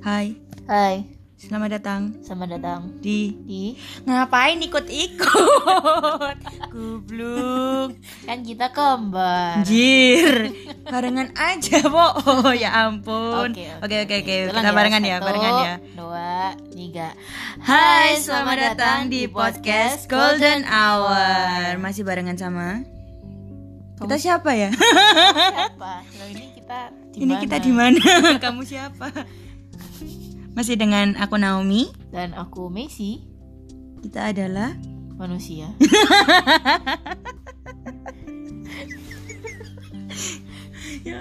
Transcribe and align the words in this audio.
Hai, 0.00 0.32
Hai, 0.64 1.04
selamat 1.36 1.76
datang 1.76 2.16
selamat 2.24 2.48
datang 2.56 2.80
di 3.04 3.36
di 3.44 3.62
Ngapain 4.08 4.56
ikut-ikut? 4.56 6.36
Goblok. 6.72 8.00
kan 8.24 8.40
kita 8.40 8.72
kembar. 8.72 9.60
Anjir. 9.60 10.56
Barengan 10.92 11.28
aja, 11.36 11.84
Bo. 11.84 12.06
Oh, 12.24 12.48
ya 12.56 12.88
ampun. 12.88 13.52
Oke, 13.52 13.68
Oke, 13.84 13.96
oke, 14.08 14.14
oke. 14.24 14.36
Kita 14.48 14.70
barengan 14.72 15.02
ya, 15.04 15.16
Satu, 15.20 15.26
barengan 15.28 15.54
ya. 15.60 15.74
Dua, 15.92 16.56
tiga. 16.72 17.08
Hai, 17.60 18.16
selamat 18.24 18.56
datang 18.56 18.98
di 19.12 19.28
podcast 19.28 20.08
Golden 20.08 20.64
Hour. 20.64 21.76
Masih 21.76 22.08
barengan 22.08 22.40
sama 22.40 22.80
kita 24.00 24.16
siapa 24.16 24.56
ya? 24.56 24.72
Siapa? 24.72 25.92
Loh, 26.16 26.28
ini 26.32 26.46
kita 26.56 26.78
di 27.12 27.16
Ini 27.20 27.34
kita 27.36 27.56
di 27.60 27.68
mana? 27.68 28.00
Kamu 28.48 28.64
siapa? 28.64 29.12
Masih 30.54 30.74
dengan 30.74 31.14
aku 31.16 31.38
Naomi. 31.38 31.90
Dan 32.10 32.34
aku 32.34 32.66
Messi, 32.68 33.22
Kita 34.00 34.32
adalah 34.32 34.74
manusia. 35.20 35.68
ya 41.04 41.20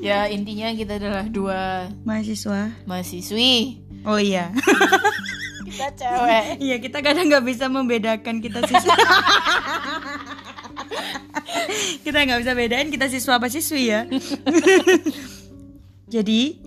ya 0.00 0.18
intinya 0.28 0.68
kita 0.76 1.00
adalah 1.00 1.24
dua 1.28 1.88
mahasiswa. 2.04 2.76
mahasiswi. 2.84 3.80
Oh 4.04 4.20
iya. 4.20 4.52
Kita 5.64 5.88
cewek. 5.96 6.60
Iya 6.60 6.76
kita 6.76 7.00
kadang 7.00 7.26
nggak 7.32 7.48
bisa 7.48 7.66
membedakan 7.72 8.38
kita 8.44 8.62
siswa. 8.68 8.94
kita 12.04 12.18
nggak 12.20 12.40
bisa 12.44 12.52
bedain 12.52 12.92
kita 12.92 13.08
siswa 13.08 13.40
apa 13.40 13.48
siswi 13.48 13.88
ya. 13.90 14.04
Jadi 16.06 16.60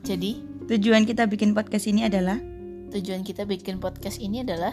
Jadi 0.00 0.47
tujuan 0.68 1.02
kita 1.02 1.24
bikin 1.24 1.52
podcast 1.52 1.84
ini 1.84 2.04
adalah 2.04 2.36
tujuan 2.88 3.20
kita 3.20 3.44
bikin 3.44 3.76
podcast 3.78 4.16
ini 4.18 4.40
adalah 4.40 4.72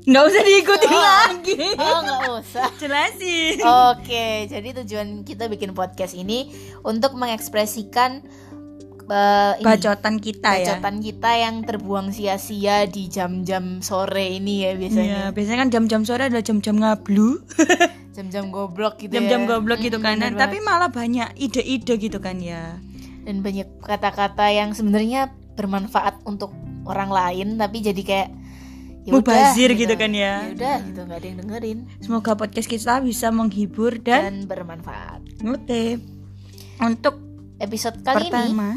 nggak 0.00 0.24
usah 0.24 0.42
diikutin 0.42 0.94
lagi. 0.94 1.56
oh 1.76 2.00
nggak 2.00 2.22
usah. 2.34 2.66
Jelasin. 2.76 3.60
Oke, 3.92 4.26
jadi 4.46 4.68
tujuan 4.78 5.20
kita 5.20 5.46
bikin 5.46 5.72
podcast 5.72 6.12
ini 6.14 6.48
untuk 6.80 7.12
mengekspresikan 7.12 8.24
eh, 9.04 9.52
ini, 9.54 9.64
Bacotan 9.64 10.16
kita 10.16 10.50
ya. 10.56 10.76
bacotan 10.76 10.96
kita 10.98 11.30
yang 11.34 11.60
terbuang 11.60 12.08
sia-sia 12.08 12.84
di 12.84 13.04
jam-jam 13.06 13.80
sore 13.80 14.32
ini 14.34 14.64
ya 14.64 14.72
biasanya. 14.74 15.04
Iya, 15.04 15.24
biasanya 15.30 15.58
kan 15.58 15.70
jam-jam 15.70 16.02
sore 16.02 16.22
adalah 16.24 16.40
jam-jam 16.42 16.76
ngablu, 16.78 17.44
Jam-jam 18.16 18.48
goblok 18.48 18.98
gitu 18.98 19.12
jam-jam 19.12 19.44
ya. 19.44 19.46
goblok 19.46 19.78
gitu 19.78 19.96
Mm, 19.96 20.04
kan. 20.18 20.32
Tapi 20.34 20.56
malah 20.58 20.88
banyak 20.88 21.36
ide-ide 21.36 21.94
gitu 21.98 22.16
kan 22.16 22.40
ya. 22.40 22.80
Dan 23.28 23.44
banyak 23.44 23.68
kata-kata 23.84 24.48
yang 24.48 24.72
sebenarnya 24.72 25.28
bermanfaat 25.52 26.24
untuk 26.24 26.48
orang 26.88 27.12
lain 27.12 27.60
tapi 27.60 27.84
jadi 27.84 28.00
kayak 28.00 28.28
ya 29.04 29.12
Mubazir 29.12 29.76
gitu 29.76 29.92
kan 30.00 30.08
ya. 30.16 30.48
Ya 30.48 30.56
udah 30.56 30.76
gitu 30.88 31.00
nggak 31.04 31.18
ada 31.20 31.26
yang 31.28 31.38
dengerin 31.44 31.78
Semoga 32.00 32.32
podcast 32.40 32.64
kita 32.64 33.04
bisa 33.04 33.28
menghibur 33.28 34.00
dan 34.00 34.32
dan 34.32 34.36
bermanfaat. 34.48 35.20
Oke. 35.44 36.00
Untuk 36.80 37.20
Episode 37.58 38.00
kali 38.06 38.30
ini 38.30 38.30
pertama 38.30 38.68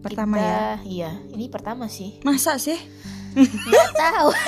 pertama 0.00 0.34
kita, 0.38 0.46
ya. 0.46 0.68
Iya, 0.86 1.10
ini 1.34 1.44
pertama 1.50 1.84
sih. 1.90 2.22
Masa 2.22 2.56
sih? 2.56 2.78
Nggak 3.36 3.90
tahu. 4.08 4.28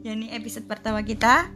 Ya 0.00 0.16
ini 0.16 0.32
episode 0.32 0.64
pertama 0.64 1.04
kita. 1.04 1.52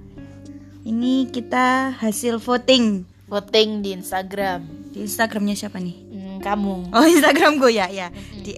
Ini 0.85 1.33
kita 1.33 1.97
hasil 1.97 2.37
voting 2.45 3.09
Voting 3.25 3.81
di 3.81 3.97
Instagram. 3.97 4.93
di 4.93 5.01
Instagramnya 5.01 5.57
siapa 5.57 5.81
nih? 5.81 5.97
Kamu. 6.45 6.93
Oh 6.93 7.05
Instagram 7.09 7.57
gue 7.57 7.73
ya 7.73 7.89
ya 7.89 8.13
di. 8.37 8.53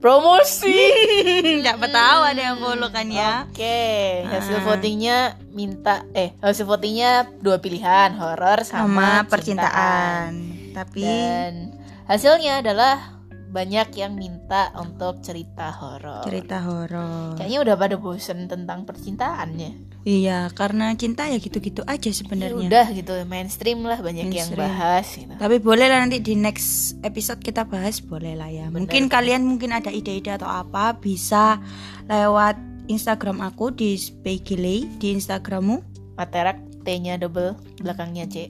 Promosi. 0.00 0.80
Dapat 1.68 1.90
tahu 1.92 2.20
ada 2.24 2.40
yang 2.40 2.56
follow 2.56 2.88
kan 2.88 3.04
ya. 3.12 3.44
Oke, 3.52 4.24
hasil 4.24 4.56
Ah. 4.58 4.64
votingnya 4.64 5.18
minta 5.52 6.08
eh 6.16 6.32
hasil 6.40 6.64
votingnya 6.64 7.28
dua 7.44 7.60
pilihan, 7.60 8.16
horor 8.16 8.64
Sama 8.64 8.88
sama, 9.20 9.28
percintaan. 9.28 10.32
Tapi 10.72 11.04
Dan 11.04 11.76
hasilnya 12.08 12.64
adalah 12.64 13.19
banyak 13.50 13.90
yang 13.98 14.14
minta 14.14 14.70
untuk 14.78 15.18
cerita 15.20 15.74
horor. 15.74 16.22
cerita 16.22 16.62
horor. 16.62 17.34
Kayaknya 17.34 17.58
udah 17.66 17.74
pada 17.74 17.96
bosen 17.98 18.46
tentang 18.46 18.86
percintaannya. 18.86 19.90
Iya, 20.00 20.48
karena 20.56 20.96
cinta 20.96 21.28
ya 21.28 21.36
gitu-gitu 21.36 21.84
aja 21.84 22.08
Ya 22.08 22.16
sebenarnya. 22.16 22.56
udah 22.56 22.86
gitu, 22.96 23.12
mainstream 23.28 23.84
lah 23.84 24.00
banyak 24.00 24.32
yang 24.32 24.48
Mainstream. 24.48 24.64
bahas 24.64 25.06
gitu. 25.12 25.34
Tapi 25.36 25.60
boleh 25.60 25.86
lah 25.92 26.00
nanti 26.00 26.24
di 26.24 26.32
next 26.32 26.96
episode 27.04 27.44
kita 27.44 27.68
bahas 27.68 28.00
boleh 28.00 28.32
lah 28.32 28.48
ya. 28.48 28.72
Mungkin 28.72 29.12
kalian 29.12 29.44
mungkin 29.44 29.76
ada 29.76 29.92
ide-ide 29.92 30.32
atau 30.32 30.48
apa 30.48 30.96
bisa 30.96 31.60
lewat 32.08 32.56
Instagram 32.88 33.44
aku 33.44 33.70
di 33.70 34.00
Spagile 34.00 34.88
di 34.96 35.12
Instagrammu. 35.12 35.84
Materak 36.16 36.56
T-nya 36.80 37.20
double, 37.20 37.60
belakangnya 37.84 38.24
C. 38.24 38.48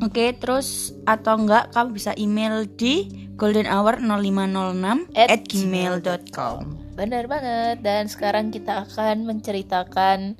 Oke, 0.00 0.34
terus 0.34 0.90
atau 1.06 1.38
enggak 1.38 1.70
kamu 1.70 1.88
bisa 1.94 2.10
email 2.18 2.66
di 2.66 3.21
goldenhour0506 3.40 5.16
at 5.16 5.42
gmail.com. 5.48 6.60
Benar 6.92 7.24
banget. 7.26 7.76
Dan 7.80 8.06
sekarang 8.12 8.52
kita 8.52 8.84
akan 8.84 9.24
menceritakan 9.24 10.36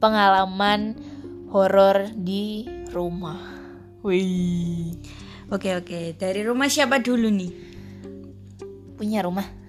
pengalaman 0.00 0.96
horor 1.52 2.08
di 2.16 2.64
rumah. 2.90 3.38
Wih. 4.00 4.96
Oke 5.50 5.74
oke, 5.74 6.14
dari 6.14 6.46
rumah 6.46 6.70
siapa 6.70 7.02
dulu 7.02 7.26
nih? 7.26 7.52
Punya 8.94 9.26
rumah. 9.26 9.59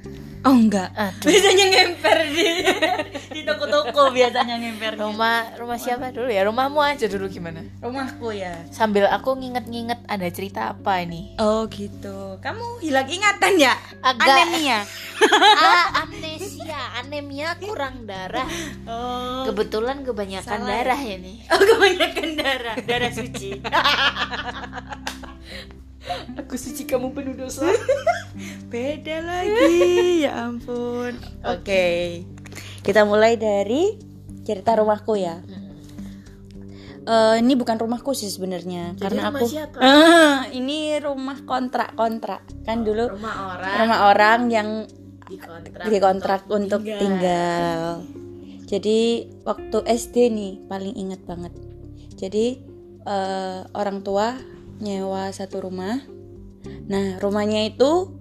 Oh 0.41 0.57
enggak, 0.57 0.90
Aduh. 0.97 1.29
biasanya 1.29 1.66
ngemper 1.69 2.18
di 2.34 2.46
di 3.38 3.41
toko-toko 3.46 4.09
biasanya 4.09 4.57
ngemper. 4.57 4.97
Rumah 4.97 5.62
rumah 5.62 5.78
siapa 5.78 6.09
dulu 6.09 6.34
ya? 6.34 6.41
Rumahmu 6.50 6.81
aja 6.81 7.06
dulu 7.06 7.29
gimana? 7.29 7.62
Rumahku 7.78 8.34
ya. 8.34 8.57
Sambil 8.74 9.06
aku 9.06 9.38
nginget-nginget 9.38 10.02
ada 10.09 10.25
cerita 10.34 10.74
apa 10.74 11.06
ini? 11.06 11.38
Oh 11.38 11.69
gitu, 11.69 12.41
kamu 12.41 12.81
hilang 12.81 13.06
ingatan 13.06 13.53
ya? 13.62 13.78
Agak. 14.02 14.50
Anemia. 14.50 14.81
ah, 15.62 15.85
amnesia, 16.09 16.81
anemia 16.97 17.53
kurang 17.62 18.09
darah. 18.09 18.50
Oh, 18.90 19.46
Kebetulan 19.46 20.02
kebanyakan 20.02 20.58
Salah 20.58 20.66
ya? 20.66 20.73
darah 20.81 21.00
ya 21.06 21.16
nih. 21.22 21.38
oh 21.53 21.62
kebanyakan 21.62 22.29
darah, 22.34 22.75
darah 22.81 23.12
suci. 23.13 23.62
Aku 26.35 26.56
suci 26.56 26.84
kamu 26.84 27.12
penuh 27.12 27.35
dosa. 27.35 27.69
Beda 28.72 29.22
lagi, 29.22 30.23
ya 30.23 30.47
ampun. 30.47 31.13
Oke, 31.44 32.23
kita 32.81 33.03
mulai 33.03 33.35
dari 33.35 34.00
cerita 34.41 34.73
rumahku 34.73 35.13
ya. 35.13 35.38
Eh, 37.01 37.35
ini 37.38 37.53
bukan 37.53 37.75
rumahku 37.75 38.13
sih 38.13 38.29
sebenarnya, 38.29 38.94
karena 38.95 39.28
rumah 39.28 39.41
aku. 39.41 39.45
siapa? 39.45 39.78
Ah, 39.78 40.45
ini 40.50 40.95
rumah 40.97 41.41
kontrak 41.44 41.94
kontrak 41.94 42.45
kan 42.61 42.85
dulu 42.85 43.09
Rumah 43.11 43.35
orang 43.51 43.73
rumah 43.75 44.00
orang 44.07 44.40
yang 44.47 44.69
dikontrak. 45.25 45.85
dikontrak 45.90 46.41
untuk 46.47 46.81
tinggal. 46.85 48.06
Jadi 48.63 49.00
waktu 49.44 49.78
SD 49.84 50.16
nih 50.29 50.53
paling 50.66 50.94
ingat 50.94 51.25
banget. 51.25 51.51
Jadi 52.16 52.61
eh, 53.01 53.59
orang 53.67 54.00
tua 54.00 54.38
nyewa 54.81 55.30
satu 55.30 55.62
rumah. 55.64 56.02
Nah 56.90 57.22
rumahnya 57.22 57.69
itu 57.69 58.12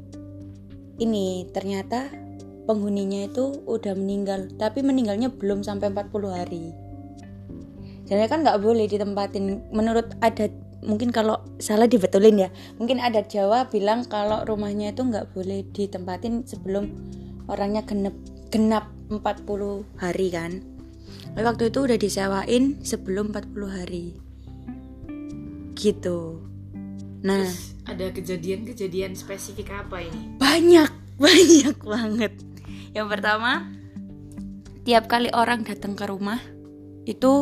ini 1.00 1.48
ternyata 1.50 2.12
penghuninya 2.68 3.26
itu 3.26 3.64
udah 3.66 3.96
meninggal, 3.96 4.46
tapi 4.60 4.84
meninggalnya 4.84 5.32
belum 5.32 5.64
sampai 5.64 5.90
40 5.90 6.30
hari. 6.30 6.70
Jadi 8.06 8.26
kan 8.28 8.44
nggak 8.44 8.60
boleh 8.60 8.86
ditempatin. 8.86 9.70
Menurut 9.72 10.14
adat 10.20 10.52
mungkin 10.84 11.10
kalau 11.10 11.40
salah 11.62 11.86
dibetulin 11.88 12.46
ya. 12.46 12.48
Mungkin 12.76 13.00
adat 13.00 13.32
Jawa 13.32 13.66
bilang 13.72 14.04
kalau 14.06 14.44
rumahnya 14.44 14.92
itu 14.92 15.06
nggak 15.06 15.32
boleh 15.32 15.64
ditempatin 15.72 16.44
sebelum 16.44 16.90
orangnya 17.46 17.86
genep 17.86 18.14
genap 18.50 18.90
40 19.10 19.86
hari 19.98 20.28
kan. 20.30 20.62
Waktu 21.38 21.70
itu 21.70 21.86
udah 21.86 21.98
disewain 21.98 22.82
sebelum 22.82 23.30
40 23.30 23.70
hari. 23.70 24.06
Gitu. 25.78 26.49
Nah, 27.20 27.44
ada 27.84 28.08
kejadian-kejadian 28.08 29.12
spesifik 29.12 29.76
apa 29.76 30.00
ini? 30.00 30.40
banyak 30.40 30.90
banyak 31.24 31.76
banget. 31.84 32.32
Yang 32.96 33.06
pertama 33.12 33.68
tiap 34.88 35.04
kali 35.06 35.28
orang 35.36 35.62
datang 35.62 35.92
ke 35.92 36.08
rumah 36.08 36.40
itu 37.04 37.32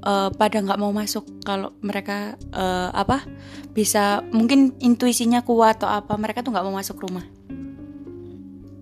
eh, 0.00 0.30
pada 0.32 0.56
nggak 0.64 0.80
mau 0.80 0.92
masuk. 0.92 1.44
Kalau 1.44 1.76
mereka 1.84 2.40
eh, 2.48 2.90
apa 2.96 3.28
bisa 3.76 4.24
mungkin 4.32 4.72
intuisinya 4.80 5.44
kuat 5.44 5.84
atau 5.84 5.92
apa 5.92 6.16
mereka 6.16 6.40
tuh 6.40 6.56
nggak 6.56 6.64
mau 6.64 6.76
masuk 6.80 7.04
rumah. 7.04 7.28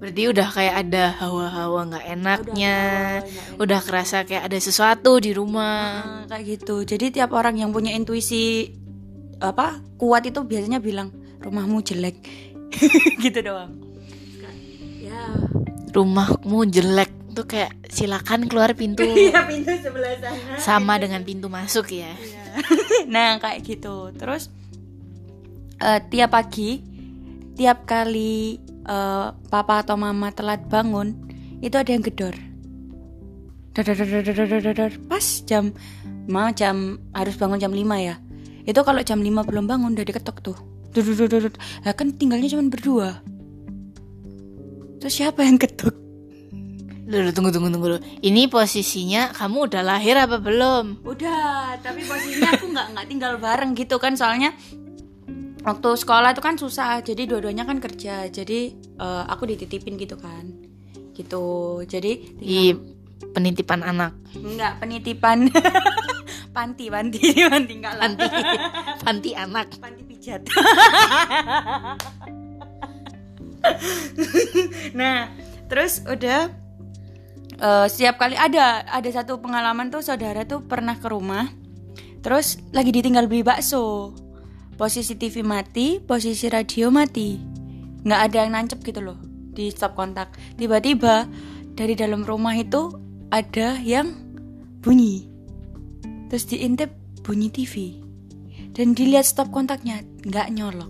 Berarti 0.00 0.32
udah 0.32 0.48
kayak 0.48 0.74
ada 0.88 1.12
hawa-hawa 1.20 1.92
nggak 1.92 2.06
enaknya, 2.16 2.78
udah 3.60 3.80
kerasa 3.84 4.24
kayak 4.24 4.48
ada 4.48 4.56
sesuatu 4.56 5.20
di 5.20 5.36
rumah. 5.36 6.24
Ah, 6.24 6.24
kayak 6.24 6.56
gitu. 6.56 6.88
Jadi 6.88 7.20
tiap 7.20 7.36
orang 7.36 7.60
yang 7.60 7.68
punya 7.68 7.92
intuisi 7.92 8.79
apa 9.40 9.80
kuat 9.96 10.28
itu 10.28 10.44
biasanya 10.44 10.78
bilang 10.78 11.10
rumahmu 11.40 11.80
jelek. 11.80 12.20
Gitu 13.24 13.40
doang. 13.40 13.72
Ya. 15.00 15.34
Rumahmu 15.90 16.68
jelek. 16.68 17.10
Tuh 17.32 17.46
kayak 17.48 17.72
silakan 17.88 18.46
keluar 18.46 18.76
pintu. 18.76 19.02
Iya 19.16 19.48
pintu 19.48 19.72
sebelah 19.80 20.14
sana. 20.20 20.54
Sama 20.60 21.00
dengan 21.00 21.24
pintu 21.24 21.48
masuk 21.48 21.88
ya. 21.90 22.12
Nah 23.12 23.40
kayak 23.40 23.64
gitu. 23.64 24.12
Terus 24.14 24.52
eh, 25.80 26.00
tiap 26.12 26.36
pagi 26.36 26.84
tiap 27.56 27.88
kali 27.88 28.60
eh, 28.86 29.28
papa 29.48 29.82
atau 29.82 29.96
mama 29.96 30.30
telat 30.30 30.68
bangun 30.68 31.16
itu 31.64 31.74
ada 31.80 31.90
yang 31.90 32.04
gedor. 32.04 32.36
Dor, 33.70 33.86
dor, 33.86 33.96
dor, 33.96 34.08
dor, 34.10 34.34
dor, 34.34 34.46
dor, 34.50 34.60
dor, 34.60 34.74
dor. 34.74 34.92
pas 35.06 35.22
jam 35.46 35.70
mau 36.26 36.50
jam 36.50 36.98
harus 37.14 37.38
bangun 37.38 37.62
jam 37.62 37.70
5 37.70 37.86
ya 38.02 38.18
itu 38.64 38.80
kalau 38.82 39.00
jam 39.04 39.20
5 39.20 39.30
belum 39.48 39.64
bangun 39.68 39.94
udah 39.96 40.06
diketok 40.06 40.38
tuh 40.44 40.58
dor. 40.90 41.54
Lah 41.86 41.94
kan 41.94 42.12
tinggalnya 42.16 42.50
cuma 42.50 42.66
berdua 42.66 43.22
terus 45.00 45.16
siapa 45.16 45.42
yang 45.46 45.56
ketuk 45.56 45.96
Dulu 47.10 47.34
tunggu 47.34 47.50
tunggu 47.50 47.74
tunggu. 47.74 47.98
Ini 48.22 48.46
posisinya 48.46 49.34
kamu 49.34 49.66
udah 49.66 49.82
lahir 49.82 50.14
apa 50.14 50.38
belum? 50.38 51.02
Udah, 51.02 51.74
tapi 51.82 52.06
posisinya 52.06 52.54
aku 52.54 52.70
nggak 52.70 52.86
nggak 52.94 53.06
tinggal 53.10 53.34
bareng 53.42 53.74
gitu 53.74 53.98
kan 53.98 54.14
soalnya 54.14 54.54
waktu 55.66 55.90
sekolah 55.98 56.30
itu 56.30 56.38
kan 56.38 56.54
susah, 56.54 57.02
jadi 57.02 57.26
dua-duanya 57.26 57.66
kan 57.66 57.82
kerja, 57.82 58.30
jadi 58.30 58.72
eh, 58.78 59.22
aku 59.26 59.50
dititipin 59.50 59.98
gitu 59.98 60.22
kan, 60.22 60.54
gitu. 61.18 61.82
Jadi 61.82 62.38
Di 62.38 62.78
penitipan 63.34 63.82
anak. 63.82 64.14
nggak 64.30 64.78
penitipan, 64.78 65.50
panti 66.50 66.90
panti 66.90 67.20
panti 67.52 67.74
nggak 67.78 67.94
lah, 67.94 68.10
Panti 68.10 68.26
panti 69.06 69.30
anak. 69.38 69.66
panti 69.78 70.02
pijat. 70.04 70.42
nah, 74.98 75.30
terus 75.70 76.02
udah 76.08 76.50
eh, 77.60 77.86
setiap 77.86 78.18
kali 78.18 78.34
ada 78.34 78.82
ada 78.88 79.10
satu 79.10 79.38
pengalaman 79.38 79.90
tuh 79.94 80.02
saudara 80.02 80.42
tuh 80.44 80.66
pernah 80.66 80.98
ke 80.98 81.06
rumah, 81.06 81.46
terus 82.24 82.58
lagi 82.74 82.90
ditinggal 82.90 83.30
beli 83.30 83.46
bakso, 83.46 84.12
posisi 84.74 85.14
TV 85.14 85.46
mati, 85.46 86.02
posisi 86.02 86.50
radio 86.50 86.90
mati, 86.90 87.38
nggak 88.02 88.20
ada 88.26 88.36
yang 88.42 88.52
nancep 88.58 88.82
gitu 88.82 89.00
loh 89.04 89.18
di 89.54 89.70
stop 89.70 89.94
kontak. 89.94 90.34
Tiba-tiba 90.58 91.30
dari 91.78 91.94
dalam 91.94 92.26
rumah 92.26 92.58
itu 92.58 92.90
ada 93.30 93.78
yang 93.78 94.10
bunyi, 94.82 95.29
terus 96.30 96.46
diintip 96.46 96.94
bunyi 97.20 97.50
TV 97.50 97.98
dan 98.70 98.94
dilihat 98.94 99.26
stop 99.26 99.50
kontaknya 99.50 99.98
nggak 100.22 100.48
nyolok. 100.50 100.88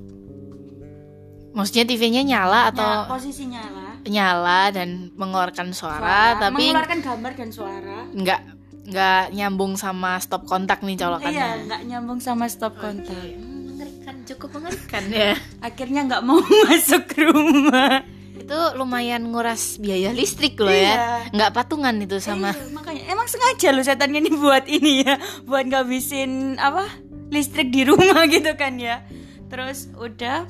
Maksudnya 1.50 1.82
TV-nya 1.84 2.22
nyala 2.22 2.70
atau 2.70 2.86
Nah, 2.86 3.08
posisi 3.08 3.42
nyala 3.44 3.98
nyala 4.02 4.70
dan 4.70 5.10
mengeluarkan 5.12 5.72
suara, 5.72 6.38
tapi 6.38 6.70
mengeluarkan 6.70 7.00
gambar 7.00 7.32
dan 7.34 7.50
suara 7.50 7.98
nggak 8.06 8.40
nggak 8.86 9.24
nyambung 9.32 9.74
sama 9.74 10.16
stop 10.16 10.44
kontak 10.44 10.80
nih 10.80 10.96
colokannya. 10.96 11.32
iya 11.32 11.48
nggak 11.60 11.80
nyambung 11.84 12.18
sama 12.18 12.46
stop 12.46 12.76
kontak 12.76 13.12
Hmm, 13.12 13.76
Mengerikan, 13.76 14.14
cukup 14.24 14.48
mengerikan 14.56 15.02
ya. 15.06 15.34
akhirnya 15.60 16.00
nggak 16.06 16.22
mau 16.22 16.38
masuk 16.64 17.04
rumah 17.18 18.00
Itu 18.40 18.58
lumayan 18.74 19.28
nguras 19.28 19.76
biaya 19.76 20.10
listrik 20.18 20.56
loh 20.56 20.72
Iya. 20.72 20.88
ya. 20.88 20.96
Nggak 21.30 21.50
patungan 21.52 21.94
itu 21.98 22.16
sama. 22.18 22.50
Iya, 22.50 22.72
makanya 22.72 23.02
emang 23.06 23.26
sengaja 23.26 23.68
loh 23.70 23.84
setannya 23.84 24.18
ini 24.18 24.32
buat 24.32 24.64
ini 24.64 25.04
ya 25.04 25.14
buat 25.44 25.64
ngabisin 25.64 26.56
apa 26.56 26.88
listrik 27.28 27.68
di 27.68 27.84
rumah 27.84 28.24
gitu 28.32 28.50
kan 28.54 28.74
ya 28.76 29.04
terus 29.46 29.90
udah 29.94 30.46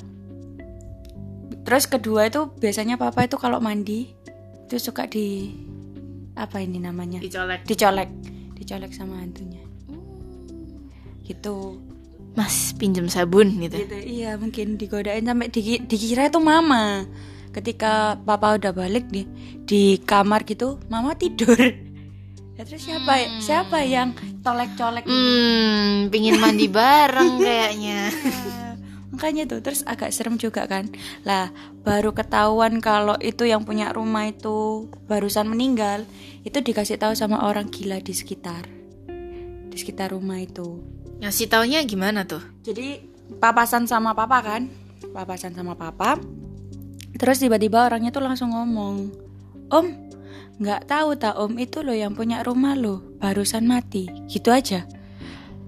terus 1.60 1.84
kedua 1.84 2.26
itu 2.26 2.48
biasanya 2.54 2.96
papa 2.96 3.24
itu 3.24 3.36
kalau 3.36 3.60
mandi 3.60 4.12
itu 4.64 4.76
suka 4.76 5.04
di 5.04 5.52
apa 6.32 6.60
ini 6.60 6.80
namanya 6.80 7.20
Dicolek. 7.20 7.68
dicolek 7.68 8.08
dicolek 8.56 8.92
sama 8.92 9.20
hantunya 9.20 9.60
gitu 11.22 11.80
Mas 12.32 12.72
pinjem 12.74 13.10
sabun 13.10 13.58
gitu. 13.58 13.76
gitu 13.76 13.96
iya 14.00 14.38
mungkin 14.38 14.78
digodain 14.78 15.26
sampai 15.26 15.50
di, 15.50 15.82
dikira 15.82 16.30
itu 16.30 16.38
mama 16.38 17.04
ketika 17.50 18.14
papa 18.18 18.56
udah 18.56 18.70
balik 18.70 19.06
di 19.08 19.26
di 19.62 19.82
kamar 19.98 20.42
gitu 20.42 20.78
mama 20.86 21.14
tidur 21.14 21.54
Ya, 22.54 22.68
terus 22.68 22.84
siapa 22.84 23.16
siapa 23.40 23.78
yang 23.80 24.12
tolek-colek 24.44 25.08
ini? 25.08 25.16
Hmm, 25.16 26.12
pingin 26.12 26.36
mandi 26.36 26.68
bareng 26.68 27.40
kayaknya. 27.40 28.12
Nah, 28.12 28.76
makanya 29.10 29.48
tuh 29.48 29.64
terus 29.64 29.80
agak 29.82 30.12
serem 30.12 30.36
juga 30.36 30.68
kan 30.68 30.92
lah 31.24 31.48
baru 31.80 32.12
ketahuan 32.12 32.84
kalau 32.84 33.16
itu 33.16 33.48
yang 33.48 33.64
punya 33.64 33.88
rumah 33.90 34.28
itu 34.28 34.92
barusan 35.08 35.48
meninggal 35.48 36.04
itu 36.44 36.60
dikasih 36.60 37.00
tahu 37.00 37.16
sama 37.16 37.48
orang 37.48 37.72
gila 37.72 37.96
di 37.96 38.12
sekitar 38.12 38.68
di 39.72 39.76
sekitar 39.80 40.12
rumah 40.12 40.36
itu 40.36 40.84
Ngasih 41.24 41.48
taunya 41.48 41.80
gimana 41.88 42.28
tuh? 42.28 42.44
jadi 42.60 43.00
papasan 43.40 43.88
sama 43.88 44.12
papa 44.12 44.36
kan 44.44 44.68
papasan 45.16 45.56
sama 45.56 45.72
papa 45.72 46.20
terus 47.16 47.42
tiba-tiba 47.42 47.88
orangnya 47.88 48.14
tuh 48.14 48.22
langsung 48.22 48.54
ngomong 48.54 49.10
om 49.70 49.86
nggak 50.60 50.92
tahu 50.92 51.16
tak 51.16 51.40
om 51.40 51.56
itu 51.56 51.80
loh 51.80 51.96
yang 51.96 52.12
punya 52.12 52.44
rumah 52.44 52.76
loh 52.76 53.00
barusan 53.16 53.64
mati. 53.64 54.12
Gitu 54.28 54.52
aja. 54.52 54.84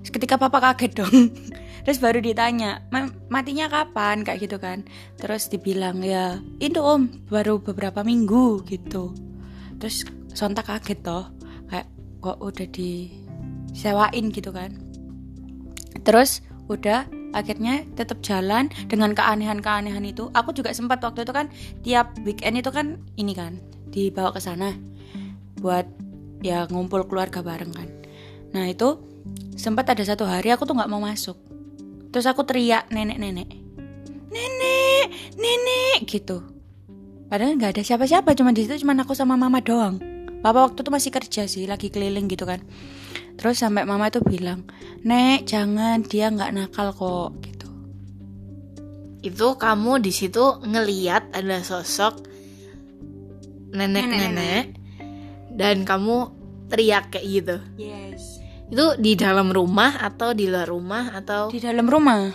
Ketika 0.05 0.37
papa 0.37 0.61
kaget 0.61 0.93
dong. 1.01 1.33
Terus 1.89 1.99
baru 1.99 2.23
ditanya 2.23 2.85
"Ma- 2.95 3.11
matinya 3.33 3.67
kapan? 3.73 4.23
Kayak 4.23 4.41
gitu 4.47 4.57
kan. 4.61 4.85
Terus 5.17 5.49
dibilang 5.49 6.05
ya 6.05 6.39
itu 6.61 6.79
om 6.79 7.09
baru 7.33 7.59
beberapa 7.59 8.05
minggu 8.05 8.69
gitu. 8.69 9.17
Terus 9.81 10.05
sontak 10.37 10.69
kaget 10.69 11.01
toh. 11.01 11.27
Kayak 11.73 11.89
kok 12.21 12.39
udah 12.39 12.69
disewain 12.69 14.29
gitu 14.29 14.53
kan. 14.53 14.77
Terus 16.05 16.45
udah 16.69 17.09
akhirnya 17.33 17.85
tetap 17.97 18.21
jalan 18.21 18.69
dengan 18.87 19.17
keanehan-keanehan 19.17 20.05
itu. 20.05 20.29
Aku 20.33 20.53
juga 20.53 20.71
sempat 20.73 21.01
waktu 21.05 21.25
itu 21.27 21.33
kan 21.33 21.47
tiap 21.85 22.15
weekend 22.23 22.61
itu 22.61 22.71
kan 22.71 23.01
ini 23.17 23.33
kan 23.37 23.59
dibawa 23.93 24.33
ke 24.33 24.41
sana 24.41 24.73
buat 25.61 25.85
ya 26.41 26.69
ngumpul 26.69 27.09
keluarga 27.09 27.45
bareng 27.45 27.73
kan. 27.73 27.89
Nah 28.53 28.69
itu 28.69 29.01
sempat 29.57 29.89
ada 29.91 30.05
satu 30.05 30.29
hari 30.29 30.53
aku 30.53 30.69
tuh 30.69 30.77
nggak 30.77 30.91
mau 30.93 31.03
masuk. 31.03 31.37
Terus 32.13 32.29
aku 32.29 32.45
teriak 32.45 32.93
nenek-nenek 32.93 33.49
nenek 34.33 35.07
nenek 35.37 35.99
gitu. 36.09 36.45
Padahal 37.29 37.57
nggak 37.57 37.81
ada 37.81 37.83
siapa-siapa 37.85 38.37
cuma 38.37 38.53
di 38.53 38.69
situ 38.69 38.85
cuma 38.85 38.93
aku 38.97 39.17
sama 39.17 39.37
mama 39.41 39.65
doang. 39.65 40.01
Papa 40.43 40.67
waktu 40.67 40.83
itu 40.83 40.91
masih 40.91 41.11
kerja 41.15 41.43
sih 41.47 41.71
lagi 41.71 41.87
keliling 41.89 42.27
gitu 42.27 42.43
kan 42.43 42.59
terus 43.37 43.59
sampai 43.59 43.83
mama 43.83 44.09
itu 44.09 44.23
bilang 44.23 44.65
nek 45.03 45.45
jangan 45.49 46.05
dia 46.07 46.31
nggak 46.31 46.53
nakal 46.55 46.95
kok 46.95 47.31
gitu. 47.43 47.69
Itu 49.23 49.55
kamu 49.59 50.03
di 50.03 50.13
situ 50.15 50.63
ngeliat 50.63 51.35
ada 51.35 51.63
sosok 51.63 52.27
nenek-nenek. 53.73 54.79
dan 55.53 55.85
kamu 55.85 56.33
teriak 56.73 57.13
kayak 57.13 57.27
gitu. 57.29 57.57
yes. 57.77 58.41
Itu 58.73 58.97
di 58.97 59.13
dalam 59.21 59.53
rumah 59.53 60.01
atau 60.01 60.33
di 60.33 60.49
luar 60.49 60.65
rumah 60.65 61.13
atau? 61.13 61.53
Di 61.53 61.61
dalam 61.61 61.85
rumah. 61.85 62.33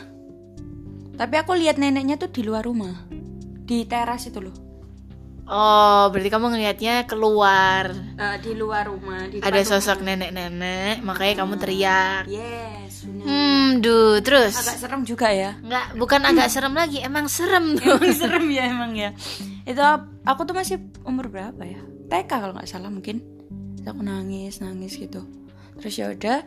Tapi 1.18 1.34
aku 1.34 1.58
lihat 1.58 1.82
neneknya 1.82 2.22
tuh 2.22 2.30
di 2.30 2.46
luar 2.46 2.62
rumah. 2.62 2.94
Di 3.66 3.90
teras 3.90 4.30
itu 4.30 4.38
loh 4.38 4.67
Oh, 5.48 6.12
berarti 6.12 6.28
kamu 6.28 6.52
ngelihatnya 6.52 7.08
keluar. 7.08 7.96
Eh, 7.96 8.36
di 8.44 8.52
luar 8.52 8.92
rumah 8.92 9.32
di 9.32 9.40
Ada 9.40 9.64
sosok 9.64 10.04
nenek-nenek, 10.04 11.00
makanya 11.08 11.40
kamu 11.40 11.56
teriak. 11.56 12.28
yes 12.28 13.08
benar. 13.08 13.24
Hmm, 13.24 13.68
duh, 13.80 14.20
terus? 14.20 14.60
Agak 14.60 14.76
serem 14.76 15.02
juga 15.08 15.32
ya? 15.32 15.56
Nggak 15.64 15.96
bukan 15.96 16.22
agak 16.28 16.52
serem 16.52 16.76
lagi, 16.76 17.00
emang 17.00 17.32
serem 17.32 17.80
tuh. 17.80 17.96
emang 17.96 18.12
serem 18.20 18.46
ya 18.52 18.64
emang 18.68 18.92
ya. 18.92 19.16
Itu 19.64 19.80
aku 20.28 20.44
tuh 20.44 20.52
masih 20.52 20.84
umur 21.08 21.32
berapa 21.32 21.64
ya? 21.64 21.80
TK 22.12 22.28
kalau 22.28 22.52
nggak 22.52 22.68
salah 22.68 22.92
mungkin. 22.92 23.24
Terus 23.80 23.88
aku 23.88 24.04
nangis 24.04 24.60
nangis 24.60 25.00
gitu. 25.00 25.24
Terus 25.80 25.94
ya 25.96 26.12
udah 26.12 26.38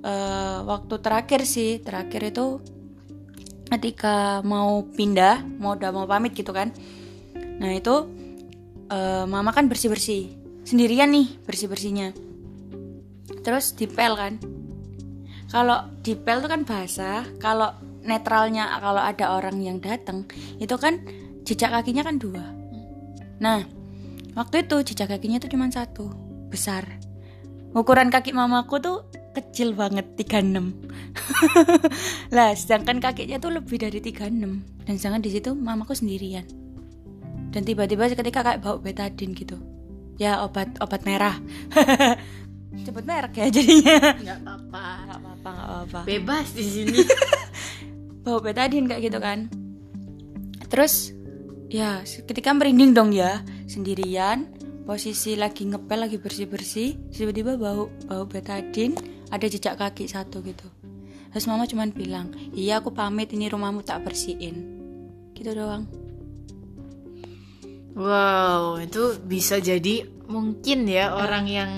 eh, 0.00 0.58
waktu 0.64 0.94
terakhir 1.04 1.44
sih 1.44 1.84
terakhir 1.84 2.32
itu 2.32 2.64
ketika 3.68 4.40
mau 4.40 4.80
pindah 4.86 5.44
mau 5.60 5.76
udah 5.76 5.92
mau 5.92 6.08
pamit 6.08 6.32
gitu 6.32 6.56
kan. 6.56 6.72
Nah 7.60 7.76
itu 7.76 8.24
eh, 8.90 9.24
mama 9.26 9.50
kan 9.50 9.66
bersih 9.70 9.90
bersih 9.90 10.32
sendirian 10.66 11.10
nih 11.14 11.38
bersih 11.46 11.70
bersihnya 11.70 12.10
terus 13.46 13.78
dipel 13.78 14.18
kan. 14.18 14.42
Kalau 15.46 15.86
dipel 16.02 16.42
tuh 16.42 16.50
kan 16.50 16.66
basah 16.66 17.22
kalau 17.38 17.70
netralnya 18.02 18.66
kalau 18.82 18.98
ada 18.98 19.38
orang 19.38 19.62
yang 19.62 19.78
datang 19.78 20.26
itu 20.58 20.74
kan 20.74 20.98
jejak 21.46 21.70
kakinya 21.70 22.02
kan 22.02 22.18
dua. 22.18 22.42
Nah 23.38 23.62
waktu 24.34 24.66
itu 24.66 24.82
jejak 24.82 25.14
kakinya 25.14 25.38
tuh 25.38 25.54
cuma 25.54 25.70
satu 25.70 26.10
besar. 26.50 26.82
Ukuran 27.70 28.10
kaki 28.10 28.34
mamaku 28.34 28.82
tuh 28.82 29.06
kecil 29.36 29.76
banget 29.76 30.16
36 30.16 30.80
lah 32.36 32.56
sedangkan 32.56 33.04
kakeknya 33.04 33.36
tuh 33.36 33.52
lebih 33.52 33.76
dari 33.76 34.00
36 34.00 34.32
dan 34.88 34.94
sedangkan 34.96 35.20
di 35.20 35.28
situ 35.28 35.52
mamaku 35.52 35.92
sendirian 35.92 36.48
dan 37.50 37.62
tiba-tiba 37.62 38.10
ketika 38.10 38.40
kayak 38.42 38.60
bau 38.62 38.78
betadin 38.80 39.32
gitu. 39.32 39.56
Ya 40.16 40.40
obat 40.44 40.72
obat 40.80 41.04
merah. 41.04 41.36
Cepet 42.84 43.04
merek 43.04 43.32
ya 43.36 43.46
jadinya. 43.48 43.96
Nggak 44.16 44.38
apa-apa. 44.44 44.84
Nggak 45.04 45.18
apa-apa 45.20 45.48
nggak 45.48 45.68
apa-apa. 45.68 46.00
Bebas 46.04 46.46
di 46.52 46.64
sini. 46.64 47.00
Bau 48.26 48.42
betadin 48.42 48.90
kayak 48.90 49.02
gitu 49.06 49.18
kan. 49.22 49.48
Terus 50.66 51.14
ya 51.70 52.02
ketika 52.04 52.52
merinding 52.52 52.92
dong 52.92 53.10
ya. 53.14 53.40
Sendirian 53.70 54.50
posisi 54.84 55.34
lagi 55.34 55.66
ngepel 55.66 55.98
lagi 56.06 56.18
bersih 56.18 56.46
bersih 56.46 56.94
tiba-tiba 57.10 57.58
bau 57.58 57.90
bau 58.06 58.22
betadin 58.22 58.94
ada 59.34 59.46
jejak 59.46 59.78
kaki 59.78 60.06
satu 60.06 60.42
gitu. 60.46 60.66
Terus 61.34 61.46
mama 61.50 61.66
cuman 61.66 61.90
bilang 61.90 62.30
iya 62.54 62.78
aku 62.78 62.94
pamit 62.94 63.32
ini 63.34 63.50
rumahmu 63.50 63.82
tak 63.82 64.06
bersihin. 64.06 64.78
Gitu 65.34 65.52
doang 65.52 66.05
wow 67.96 68.76
itu 68.76 69.16
bisa 69.18 69.56
jadi 69.56 70.04
mungkin 70.26 70.84
ya 70.84 71.10
orang 71.10 71.46
yang 71.46 71.72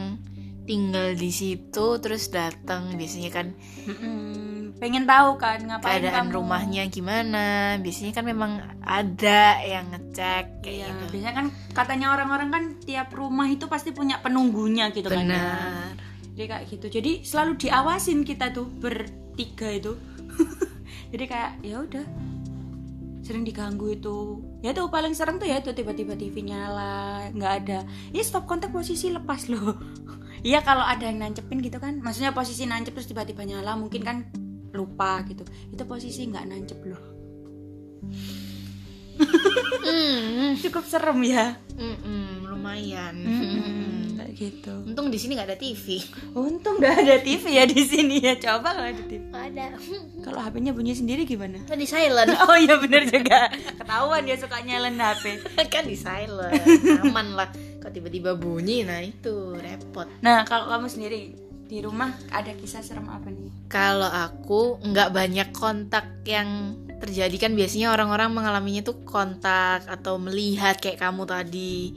tinggal 0.64 1.14
di 1.14 1.30
situ 1.30 1.96
terus 1.96 2.28
datang 2.28 2.92
biasanya 2.92 3.30
kan 3.32 3.46
Mm-mm, 3.88 4.76
pengen 4.76 5.08
tahu 5.08 5.40
kan 5.40 5.64
ngapain 5.64 5.96
keadaan 6.04 6.28
kamu. 6.28 6.36
rumahnya 6.36 6.82
gimana. 6.86 7.46
Biasanya 7.80 8.12
kan 8.12 8.20
memang 8.22 8.52
ada 8.84 9.64
yang 9.64 9.88
ngecek 9.88 10.60
kayak 10.60 10.76
Iya, 10.76 10.86
gitu. 10.92 11.04
biasanya 11.08 11.34
kan 11.34 11.46
katanya 11.72 12.06
orang-orang 12.12 12.48
kan 12.52 12.64
tiap 12.84 13.08
rumah 13.10 13.48
itu 13.48 13.64
pasti 13.64 13.96
punya 13.96 14.20
penunggunya 14.20 14.92
gitu 14.92 15.08
kan 15.08 15.24
ya. 15.24 15.40
benar. 15.40 15.92
Jadi 16.36 16.46
kayak 16.46 16.64
gitu. 16.68 16.86
Jadi 16.92 17.12
selalu 17.24 17.52
diawasin 17.56 18.20
kita 18.22 18.52
tuh 18.52 18.68
bertiga 18.68 19.72
itu. 19.72 19.96
Jadi 21.16 21.24
kayak 21.24 21.52
ya 21.64 21.76
udah. 21.80 22.04
Sering 23.24 23.42
diganggu 23.42 23.96
itu 23.96 24.44
ya 24.58 24.74
tuh 24.74 24.90
paling 24.90 25.14
serem 25.14 25.38
tuh 25.38 25.46
ya 25.46 25.62
tuh 25.62 25.70
tiba-tiba 25.70 26.18
TV 26.18 26.42
nyala 26.42 27.30
nggak 27.34 27.52
ada. 27.64 27.78
Ini 28.10 28.22
stop 28.22 28.44
kontak 28.50 28.74
posisi 28.74 29.10
lepas 29.12 29.46
loh. 29.50 29.76
Iya 30.38 30.62
kalau 30.62 30.86
ada 30.86 31.02
yang 31.02 31.18
nancepin 31.18 31.58
gitu 31.58 31.82
kan. 31.82 31.98
Maksudnya 31.98 32.30
posisi 32.30 32.62
nancep 32.62 32.94
terus 32.94 33.10
tiba-tiba 33.10 33.42
nyala 33.42 33.74
mungkin 33.74 34.06
kan 34.06 34.16
lupa 34.70 35.26
gitu. 35.26 35.42
Itu 35.74 35.82
posisi 35.82 36.30
nggak 36.30 36.46
nancep 36.46 36.78
loh. 36.86 37.02
Hmm, 39.82 40.54
cukup 40.62 40.86
serem 40.86 41.18
ya. 41.26 41.58
Mm-mm, 41.74 42.46
lumayan. 42.54 43.18
Kayak 43.18 44.07
gitu. 44.38 44.70
Untung 44.86 45.10
di 45.10 45.18
sini 45.18 45.34
nggak 45.34 45.48
ada 45.50 45.58
TV 45.58 45.98
untung 46.30 46.78
udah 46.78 46.94
ada 46.94 47.18
TV 47.18 47.58
ya 47.58 47.66
di 47.66 47.82
sini 47.82 48.22
ya. 48.22 48.38
Coba 48.38 48.70
kalau 48.70 48.86
ada 48.86 49.02
TV 49.02 49.22
ada. 49.34 49.74
Kalau 50.24 50.38
HP-nya 50.38 50.70
bunyi 50.70 50.92
sendiri 50.92 51.24
gimana? 51.24 51.58
Kan 51.66 51.76
di 51.76 51.88
silent. 51.88 52.30
Oh 52.46 52.54
iya 52.54 52.78
bener 52.78 53.02
juga. 53.04 53.50
Ketahuan 53.50 54.22
dia 54.22 54.38
suka 54.38 54.62
nyalain 54.62 54.94
HP 54.94 55.24
kan 55.74 55.82
di 55.82 55.98
silent. 55.98 56.54
Aman 57.02 57.34
lah. 57.34 57.50
Kalau 57.82 57.90
tiba-tiba 57.90 58.38
bunyi? 58.38 58.86
Nah 58.86 59.02
itu 59.02 59.58
repot. 59.58 60.06
Nah 60.22 60.46
kalau 60.46 60.70
kamu 60.70 60.86
sendiri 60.86 61.20
Di 61.68 61.84
rumah 61.84 62.16
ada 62.32 62.48
kisah 62.56 62.80
serem 62.80 63.04
apa 63.12 63.28
nih? 63.28 63.52
kalau 63.68 64.08
aku 64.08 64.80
nggak 64.80 65.12
banyak 65.12 65.48
kontak 65.52 66.24
yang 66.24 66.72
terjadi. 66.96 67.36
Kan 67.36 67.52
biasanya 67.52 67.92
orang-orang 67.92 68.32
mengalaminya 68.32 68.80
tuh 68.80 69.04
kontak 69.04 69.84
atau 69.84 70.16
melihat 70.16 70.80
kayak 70.80 70.96
kamu 70.96 71.28
tadi. 71.28 71.92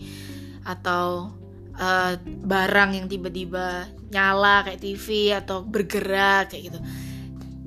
Atau 0.68 1.32
eh, 1.78 2.14
barang 2.24 2.92
yang 2.98 3.08
tiba-tiba 3.08 3.88
nyala 4.12 4.68
kayak 4.68 4.82
TV 4.82 5.36
atau 5.36 5.64
bergerak 5.64 6.52
kayak 6.52 6.64
gitu. 6.72 6.80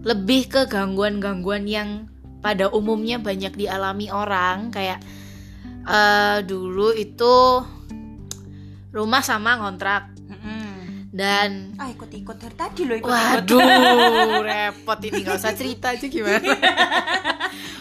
Lebih 0.04 0.42
ke 0.52 0.60
gangguan-gangguan 0.68 1.64
yang 1.64 2.12
pada 2.44 2.68
umumnya 2.68 3.16
banyak 3.16 3.56
dialami 3.56 4.12
orang 4.12 4.68
kayak 4.68 5.00
eh, 5.88 6.38
dulu 6.44 6.92
itu 6.92 7.64
rumah 8.94 9.22
sama 9.24 9.58
kontrak 9.58 10.14
dan 11.14 11.78
Ah 11.78 11.94
ikut-ikut 11.94 12.36
dari 12.42 12.56
tadi 12.58 12.82
loh 12.90 12.98
ikut 12.98 13.06
Waduh, 13.06 14.42
repot 14.50 14.98
ini 14.98 15.22
nggak 15.22 15.38
usah 15.38 15.54
cerita 15.54 15.94
aja 15.94 16.10
gimana. 16.10 16.42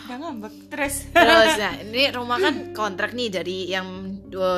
Gak 0.06 0.18
ngambek 0.22 0.54
Terus. 0.70 1.10
Terus, 1.10 1.52
nah 1.58 1.74
ini 1.82 2.14
rumah 2.14 2.38
kan 2.38 2.78
kontrak 2.78 3.18
nih 3.18 3.34
dari 3.34 3.74
yang 3.74 4.13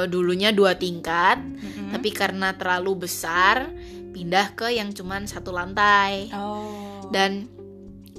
dulunya 0.07 0.55
dua 0.55 0.79
tingkat, 0.79 1.43
tapi 1.91 2.09
karena 2.15 2.55
terlalu 2.55 3.07
besar, 3.07 3.67
pindah 4.15 4.55
ke 4.55 4.71
yang 4.71 4.95
cuman 4.95 5.27
satu 5.27 5.51
lantai. 5.51 6.31
Oh 6.31 7.11
Dan 7.11 7.51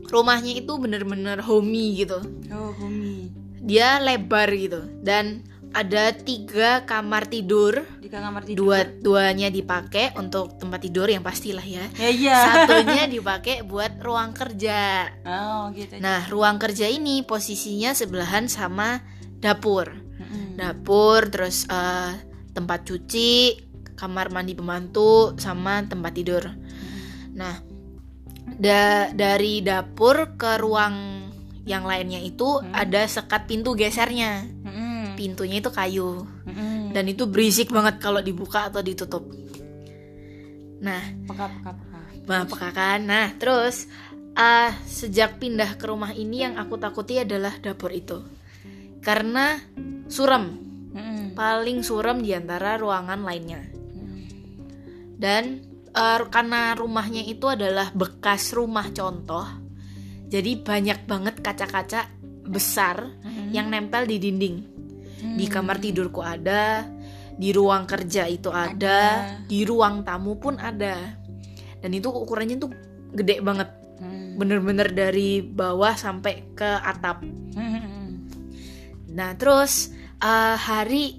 rumahnya 0.06 0.54
itu 0.54 0.76
bener-bener 0.76 1.40
homey 1.42 2.04
gitu. 2.04 2.20
Oh 2.52 2.70
bumi 2.76 3.32
Dia 3.66 3.98
lebar 3.98 4.46
gitu 4.54 4.86
dan 5.02 5.42
ada 5.74 6.14
tiga 6.14 6.86
kamar 6.88 7.28
tidur. 7.28 7.84
Di 8.00 8.08
kamar 8.08 8.46
tidur 8.46 8.64
Dua 8.64 8.78
duanya 8.86 9.50
dipakai 9.50 10.14
untuk 10.16 10.56
tempat 10.56 10.80
tidur 10.86 11.10
yang 11.10 11.20
pastilah 11.20 11.64
ya. 11.64 11.84
Ya 11.98 12.10
iya 12.12 12.38
Satunya 12.46 13.04
dipakai 13.18 13.66
buat 13.66 13.98
ruang 14.00 14.32
kerja. 14.32 15.10
Oh 15.26 15.74
gitu 15.74 15.98
Nah, 15.98 16.24
ruang 16.30 16.56
kerja 16.56 16.86
ini 16.86 17.26
posisinya 17.26 17.92
sebelahan 17.92 18.46
sama 18.46 19.02
dapur. 19.42 20.05
Dapur, 20.56 21.28
terus 21.28 21.68
eh, 21.68 22.12
tempat 22.52 22.88
cuci, 22.88 23.60
kamar 23.94 24.32
mandi 24.32 24.56
pembantu, 24.56 25.36
sama 25.36 25.84
tempat 25.84 26.12
tidur. 26.16 26.44
Nah, 27.36 27.54
da- 28.56 29.12
dari 29.12 29.60
dapur 29.60 30.38
ke 30.40 30.56
ruang 30.56 31.26
yang 31.66 31.82
lainnya 31.82 32.22
itu 32.22 32.62
ada 32.72 33.04
sekat 33.04 33.50
pintu 33.50 33.74
gesernya. 33.74 34.46
Mm-mm. 34.64 35.18
Pintunya 35.18 35.58
itu 35.58 35.72
kayu 35.72 36.24
Mm-mm. 36.46 36.92
dan 36.94 37.04
itu 37.10 37.26
berisik 37.26 37.72
banget 37.72 37.98
kalau 37.98 38.22
dibuka 38.22 38.70
atau 38.70 38.80
ditutup. 38.80 39.26
Nah, 40.80 41.02
Peka 41.26 41.46
peka 41.48 41.70
peka 41.72 41.98
Nah, 42.26 42.42
peka 42.44 42.68
kan? 42.74 43.00
Nah, 43.06 43.26
terus 43.38 43.86
ah 44.36 44.74
sejak 44.84 45.40
pindah 45.40 45.80
ke 45.80 45.84
rumah 45.88 46.12
ini 46.12 46.44
yang 46.44 46.54
aku 46.60 46.76
takuti 46.76 47.16
adalah 47.16 47.56
dapur 47.58 47.90
itu. 47.94 48.20
Karena 49.06 49.54
suram, 50.10 50.50
Mm-mm. 50.90 51.38
paling 51.38 51.86
suram 51.86 52.18
di 52.18 52.34
antara 52.34 52.74
ruangan 52.74 53.22
lainnya. 53.22 53.62
Dan 55.14 55.62
eh, 55.94 56.20
karena 56.26 56.74
rumahnya 56.74 57.22
itu 57.22 57.46
adalah 57.46 57.94
bekas 57.94 58.50
rumah 58.50 58.90
contoh. 58.90 59.46
Jadi 60.26 60.58
banyak 60.58 61.06
banget 61.06 61.38
kaca-kaca 61.38 62.10
besar 62.50 63.14
Mm-mm. 63.22 63.54
yang 63.54 63.70
nempel 63.70 64.10
di 64.10 64.18
dinding. 64.18 64.74
Di 65.16 65.46
kamar 65.46 65.78
tidurku 65.78 66.24
ada, 66.24 66.82
di 67.38 67.54
ruang 67.54 67.86
kerja 67.86 68.26
itu 68.26 68.50
ada, 68.50 69.38
di 69.46 69.62
ruang 69.62 70.02
tamu 70.02 70.34
pun 70.34 70.58
ada. 70.58 71.14
Dan 71.78 71.94
itu 71.94 72.10
ukurannya 72.10 72.58
tuh 72.58 72.74
gede 73.14 73.38
banget. 73.38 73.70
Mm. 73.96 74.36
bener-bener 74.36 74.92
dari 74.92 75.40
bawah 75.40 75.96
sampai 75.96 76.52
ke 76.52 76.68
atap. 76.84 77.24
Mm-mm. 77.56 77.95
Nah 79.16 79.32
terus 79.40 79.96
eh, 80.20 80.56
hari 80.60 81.16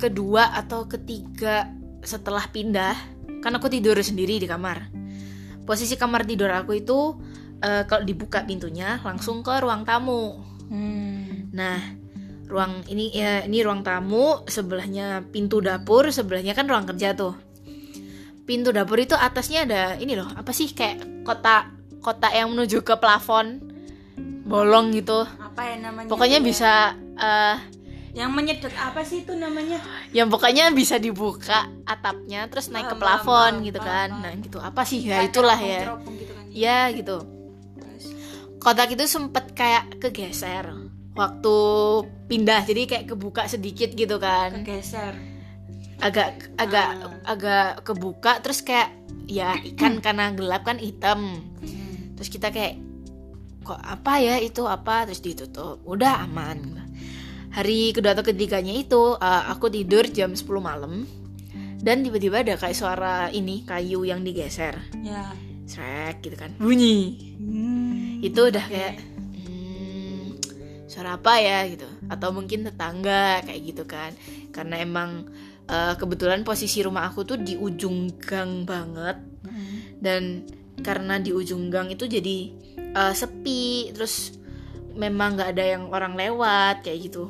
kedua 0.00 0.56
atau 0.56 0.88
ketiga 0.88 1.68
setelah 2.00 2.48
pindah, 2.48 2.96
kan 3.44 3.52
aku 3.52 3.68
tidur 3.68 4.00
sendiri 4.00 4.40
di 4.40 4.48
kamar. 4.48 4.88
Posisi 5.68 6.00
kamar 6.00 6.24
tidur 6.24 6.48
aku 6.48 6.80
itu 6.80 7.20
eh, 7.60 7.84
kalau 7.84 8.02
dibuka 8.02 8.42
pintunya 8.48 8.96
langsung 9.04 9.44
ke 9.44 9.52
ruang 9.60 9.84
tamu. 9.84 10.40
Mm. 10.72 11.52
Nah 11.52 11.78
ruang 12.46 12.86
ini 12.86 13.10
ya 13.10 13.42
ini 13.42 13.58
ruang 13.60 13.82
tamu 13.82 14.46
sebelahnya 14.46 15.26
pintu 15.34 15.58
dapur 15.58 16.08
sebelahnya 16.08 16.56
kan 16.56 16.64
ruang 16.64 16.88
kerja 16.88 17.12
tuh. 17.12 17.36
Pintu 18.46 18.70
dapur 18.70 19.02
itu 19.02 19.18
atasnya 19.18 19.66
ada 19.66 19.98
ini 19.98 20.14
loh 20.14 20.30
apa 20.32 20.54
sih 20.54 20.70
kayak 20.70 21.26
kotak 21.26 21.74
kotak 21.98 22.30
yang 22.30 22.54
menuju 22.54 22.86
ke 22.86 22.94
plafon 22.96 23.58
bolong 24.46 24.94
gitu. 24.94 25.26
Apa 25.56 25.62
ya 25.66 25.76
namanya 25.80 26.04
Pokoknya 26.06 26.36
ya? 26.36 26.44
bisa 26.44 26.72
eh 27.16 27.56
Yang 28.12 28.30
menyedot 28.30 28.74
apa 28.74 29.00
sih 29.00 29.24
itu 29.24 29.32
namanya 29.32 29.80
yang 30.10 30.28
pokoknya 30.28 30.68
bisa 30.70 30.96
dibuka 30.96 31.64
atapnya 31.82 32.44
terus 32.46 32.68
naik 32.68 32.88
ke 32.88 32.96
plafon 32.96 33.60
gitu 33.62 33.76
kan. 33.78 34.08
Nah, 34.14 34.32
gitu. 34.34 34.56
Apa 34.58 34.84
sih 34.84 35.00
ya 35.00 35.20
itulah 35.22 35.56
ya. 35.56 35.96
gitu 36.00 36.28
kan. 36.30 36.44
Ya 36.50 36.78
gitu. 36.90 37.24
Terus, 37.74 38.04
Kotak 38.56 38.88
itu 38.90 39.04
sempet 39.04 39.52
kayak 39.52 39.96
kegeser 39.98 40.76
waktu 41.12 41.56
pindah 42.26 42.60
jadi 42.62 42.82
kayak 42.86 43.04
kebuka 43.06 43.44
sedikit 43.46 43.88
gitu 43.90 44.16
kan. 44.16 44.52
kegeser 44.60 45.16
agak 45.98 46.52
agak 46.54 46.88
Ah. 46.94 47.32
agak 47.32 47.68
kebuka 47.82 48.40
terus 48.40 48.60
kayak 48.60 48.92
ya 49.24 49.56
ikan 49.66 49.96
karena 49.98 50.28
gelap 50.30 50.60
kan 50.62 50.76
hitam 50.76 51.40
Hmm. 51.58 52.12
terus 52.12 52.28
kita 52.28 52.48
kayak 52.48 52.76
kok 53.66 53.82
apa 53.82 54.22
ya 54.22 54.38
itu 54.38 54.62
apa? 54.70 55.02
Terus 55.10 55.18
ditutup. 55.18 55.82
Udah 55.82 56.22
aman. 56.22 56.86
Hari 57.50 57.90
kedua 57.90 58.14
atau 58.14 58.22
ketiganya 58.22 58.70
itu 58.70 59.18
uh, 59.18 59.42
aku 59.50 59.66
tidur 59.72 60.06
jam 60.06 60.30
10 60.30 60.46
malam 60.62 61.08
dan 61.80 62.04
tiba-tiba 62.04 62.44
ada 62.44 62.54
kayak 62.54 62.76
suara 62.76 63.28
ini 63.34 63.66
kayu 63.66 64.06
yang 64.06 64.22
digeser. 64.22 64.78
Ya. 65.02 65.34
srek 65.66 66.22
gitu 66.22 66.38
kan. 66.38 66.54
Bunyi. 66.62 67.18
Hmm. 67.42 68.22
itu 68.22 68.38
udah 68.38 68.64
kayak 68.70 69.02
hmm, 69.02 70.38
suara 70.86 71.18
apa 71.18 71.42
ya 71.42 71.66
gitu. 71.66 71.90
Atau 72.06 72.30
mungkin 72.30 72.62
tetangga 72.62 73.42
kayak 73.42 73.60
gitu 73.66 73.82
kan. 73.82 74.14
Karena 74.54 74.78
emang 74.78 75.26
eh, 75.66 75.94
kebetulan 75.98 76.46
posisi 76.46 76.86
rumah 76.86 77.10
aku 77.10 77.26
tuh 77.26 77.38
di 77.42 77.58
ujung 77.58 78.14
gang 78.22 78.62
banget. 78.62 79.18
Hmm. 79.46 79.78
dan 80.02 80.42
karena 80.82 81.16
di 81.16 81.32
ujung 81.32 81.72
gang 81.72 81.88
itu 81.88 82.04
jadi 82.04 82.52
eh, 82.96 83.12
sepi 83.12 83.64
terus 83.92 84.32
memang 84.92 85.36
nggak 85.36 85.50
ada 85.52 85.64
yang 85.68 85.82
orang 85.88 86.16
lewat 86.16 86.80
kayak 86.80 87.00
gitu 87.04 87.28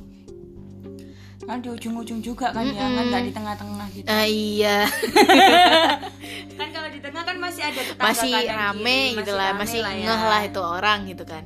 Kan 1.38 1.62
di 1.62 1.70
ujung-ujung 1.70 2.18
juga 2.20 2.50
kan 2.50 2.62
ya, 2.64 2.74
Mm-mm. 2.74 2.96
kan 2.96 3.04
nggak 3.06 3.22
di 3.22 3.32
tengah-tengah 3.32 3.86
gitu. 3.92 4.06
ah 4.08 4.26
iya 4.26 4.82
kan 6.58 6.68
kalau 6.70 6.88
di 6.88 6.98
tengah 6.98 7.22
kan 7.22 7.36
masih 7.36 7.62
ada 7.62 7.80
tetangga 7.80 8.02
masih 8.04 8.32
rame 8.48 8.82
kiri, 9.06 9.16
gitu 9.16 9.32
lah 9.32 9.50
masih 9.54 9.78
ya. 9.78 9.90
ngeh 9.94 10.22
lah 10.24 10.42
itu 10.42 10.60
orang 10.60 10.98
gitu 11.06 11.22
kan 11.22 11.44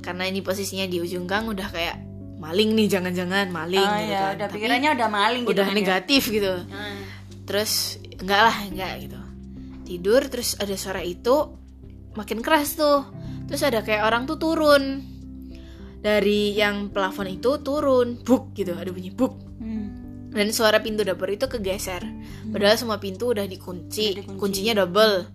karena 0.00 0.24
ini 0.26 0.40
posisinya 0.40 0.84
di 0.84 1.00
ujung 1.00 1.24
gang 1.24 1.48
udah 1.48 1.64
kayak 1.66 1.96
maling 2.36 2.76
nih 2.76 2.88
jangan-jangan 2.90 3.48
maling 3.48 3.80
Oh 3.82 3.96
gitu 3.98 4.12
ya, 4.12 4.20
kan 4.20 4.32
udah 4.36 4.46
Tapi 4.46 4.54
pikirannya 4.54 4.90
udah 4.92 5.08
maling 5.08 5.42
gitu 5.42 5.52
udah 5.54 5.64
kan 5.64 5.72
ya. 5.72 5.78
negatif 5.78 6.22
gitu 6.28 6.54
Ah. 6.68 6.96
terus 7.42 7.72
enggak 8.14 8.40
lah 8.42 8.56
enggak 8.62 8.92
gitu 9.00 9.20
tidur 9.84 10.20
terus 10.26 10.52
ada 10.58 10.74
suara 10.74 11.00
itu 11.00 11.48
makin 12.12 12.40
keras 12.40 12.76
tuh 12.76 13.08
terus 13.46 13.62
ada 13.62 13.80
kayak 13.80 14.04
orang 14.04 14.24
tuh 14.24 14.36
turun. 14.36 15.04
Dari 15.98 16.52
yang 16.52 16.92
plafon 16.92 17.32
itu 17.32 17.64
turun 17.64 18.20
buk 18.20 18.52
gitu 18.52 18.76
ada 18.76 18.92
bunyi 18.92 19.08
buk. 19.08 19.34
Hmm. 19.56 19.88
dan 20.28 20.50
suara 20.50 20.82
pintu 20.82 21.00
dapur 21.00 21.30
itu 21.30 21.46
kegeser. 21.46 22.02
Padahal 22.50 22.74
semua 22.74 22.98
pintu 22.98 23.30
udah 23.30 23.46
dikunci, 23.46 24.12
Udah 24.12 24.18
dikunci. 24.20 24.40
kuncinya 24.42 24.82
double. 24.82 25.30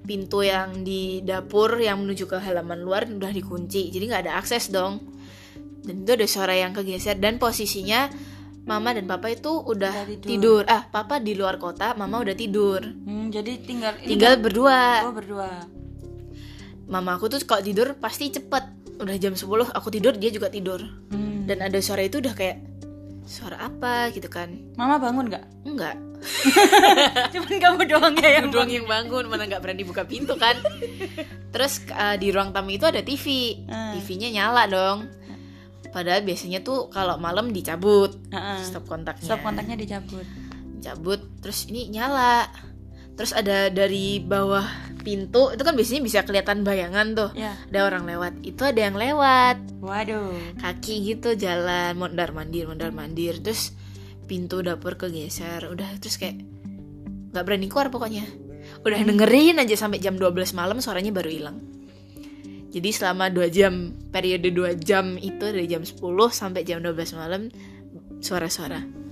Pintu 0.00 0.40
yang 0.40 0.80
di 0.80 1.20
dapur 1.20 1.74
yang 1.76 1.98
menuju 2.00 2.24
ke 2.24 2.38
halaman 2.38 2.78
luar 2.78 3.02
udah 3.04 3.28
dikunci. 3.28 3.90
Jadi 3.90 4.04
nggak 4.06 4.22
ada 4.24 4.38
akses 4.38 4.70
dong. 4.70 5.02
Dan 5.82 6.06
itu 6.06 6.14
ada 6.14 6.24
suara 6.24 6.54
yang 6.54 6.70
kegeser. 6.70 7.18
Dan 7.18 7.36
posisinya 7.36 8.06
mama 8.62 8.94
dan 8.94 9.04
papa 9.04 9.28
itu 9.28 9.50
udah 9.50 10.06
Udah 10.06 10.22
tidur. 10.22 10.28
tidur. 10.30 10.62
ah 10.64 10.86
papa 10.86 11.18
di 11.18 11.34
luar 11.34 11.58
kota 11.58 11.92
mama 11.92 12.22
udah 12.22 12.32
tidur. 12.32 12.78
Hmm, 12.78 13.28
jadi 13.28 13.58
tinggal 13.58 13.98
tinggal 14.00 14.38
berdua. 14.38 15.02
Oh 15.02 15.12
berdua. 15.12 15.50
Mama 16.86 17.16
aku 17.16 17.26
tuh 17.26 17.40
kalau 17.42 17.62
tidur 17.62 17.96
pasti 17.96 18.28
cepet. 18.28 18.64
Udah 18.94 19.16
jam 19.18 19.34
10 19.34 19.44
aku 19.70 19.88
tidur 19.90 20.14
dia 20.14 20.30
juga 20.30 20.48
tidur. 20.48 20.80
Hmm. 21.10 21.44
dan 21.44 21.60
ada 21.60 21.76
suara 21.78 22.00
itu 22.00 22.24
udah 22.24 22.32
kayak 22.32 22.56
suara 23.24 23.56
apa? 23.60 24.08
gitu 24.12 24.28
kan. 24.28 24.52
Mama 24.76 24.96
bangun 24.96 25.28
nggak? 25.28 25.44
enggak. 25.64 25.96
Cuman 27.36 27.56
kamu 27.60 27.82
doang 27.84 28.14
ya 28.16 28.40
yang 28.40 28.48
doang 28.48 28.70
yang 28.72 28.88
bangun 28.88 29.28
mana 29.28 29.44
nggak 29.44 29.60
berani 29.60 29.84
buka 29.84 30.08
pintu 30.08 30.36
kan. 30.36 30.56
Terus 31.52 31.84
uh, 31.92 32.16
di 32.16 32.32
ruang 32.32 32.50
tamu 32.50 32.72
itu 32.72 32.88
ada 32.88 33.04
TV 33.04 33.60
Ah. 33.68 33.92
TV-nya 33.96 34.32
nyala 34.32 34.64
dong. 34.66 34.98
Padahal 35.92 36.26
biasanya 36.26 36.64
tuh 36.64 36.88
kalau 36.90 37.20
malam 37.20 37.52
dicabut. 37.52 38.16
Heeh. 38.32 38.58
stop 38.64 38.88
kontaknya. 38.88 39.24
Stop 39.24 39.40
kontaknya 39.44 39.76
dicabut. 39.76 40.24
cabut 40.80 41.20
terus 41.40 41.64
ini 41.72 41.88
nyala 41.88 42.44
terus 43.14 43.30
ada 43.30 43.70
dari 43.70 44.18
bawah 44.18 44.66
pintu 45.04 45.52
itu 45.52 45.62
kan 45.62 45.76
biasanya 45.76 46.02
bisa 46.02 46.18
kelihatan 46.24 46.64
bayangan 46.64 47.12
tuh. 47.14 47.30
Ya. 47.36 47.54
ada 47.70 47.80
orang 47.86 48.08
lewat 48.08 48.40
itu 48.42 48.62
ada 48.64 48.80
yang 48.80 48.96
lewat. 48.96 49.60
Waduh. 49.84 50.32
kaki 50.58 51.14
gitu 51.14 51.36
jalan 51.36 51.94
mondar 51.94 52.32
mandir 52.32 52.66
mondar 52.66 52.90
mandir. 52.90 53.38
Terus 53.38 53.76
pintu 54.24 54.64
dapur 54.64 54.96
kegeser 54.96 55.68
udah 55.68 56.00
terus 56.00 56.16
kayak 56.16 56.40
nggak 57.30 57.44
berani 57.44 57.68
keluar 57.68 57.92
pokoknya. 57.92 58.24
Udah 58.80 59.00
dengerin 59.04 59.60
aja 59.60 59.76
sampai 59.76 60.00
jam 60.00 60.16
12 60.16 60.56
malam 60.56 60.80
suaranya 60.80 61.12
baru 61.12 61.30
hilang. 61.30 61.58
Jadi 62.74 62.90
selama 62.90 63.30
dua 63.30 63.46
jam 63.46 63.94
periode 64.10 64.50
dua 64.50 64.74
jam 64.74 65.14
itu 65.14 65.46
dari 65.46 65.70
jam 65.70 65.86
10 65.86 65.94
sampai 66.34 66.66
jam 66.66 66.82
12 66.82 67.14
malam 67.14 67.46
suara-suara 68.18 69.03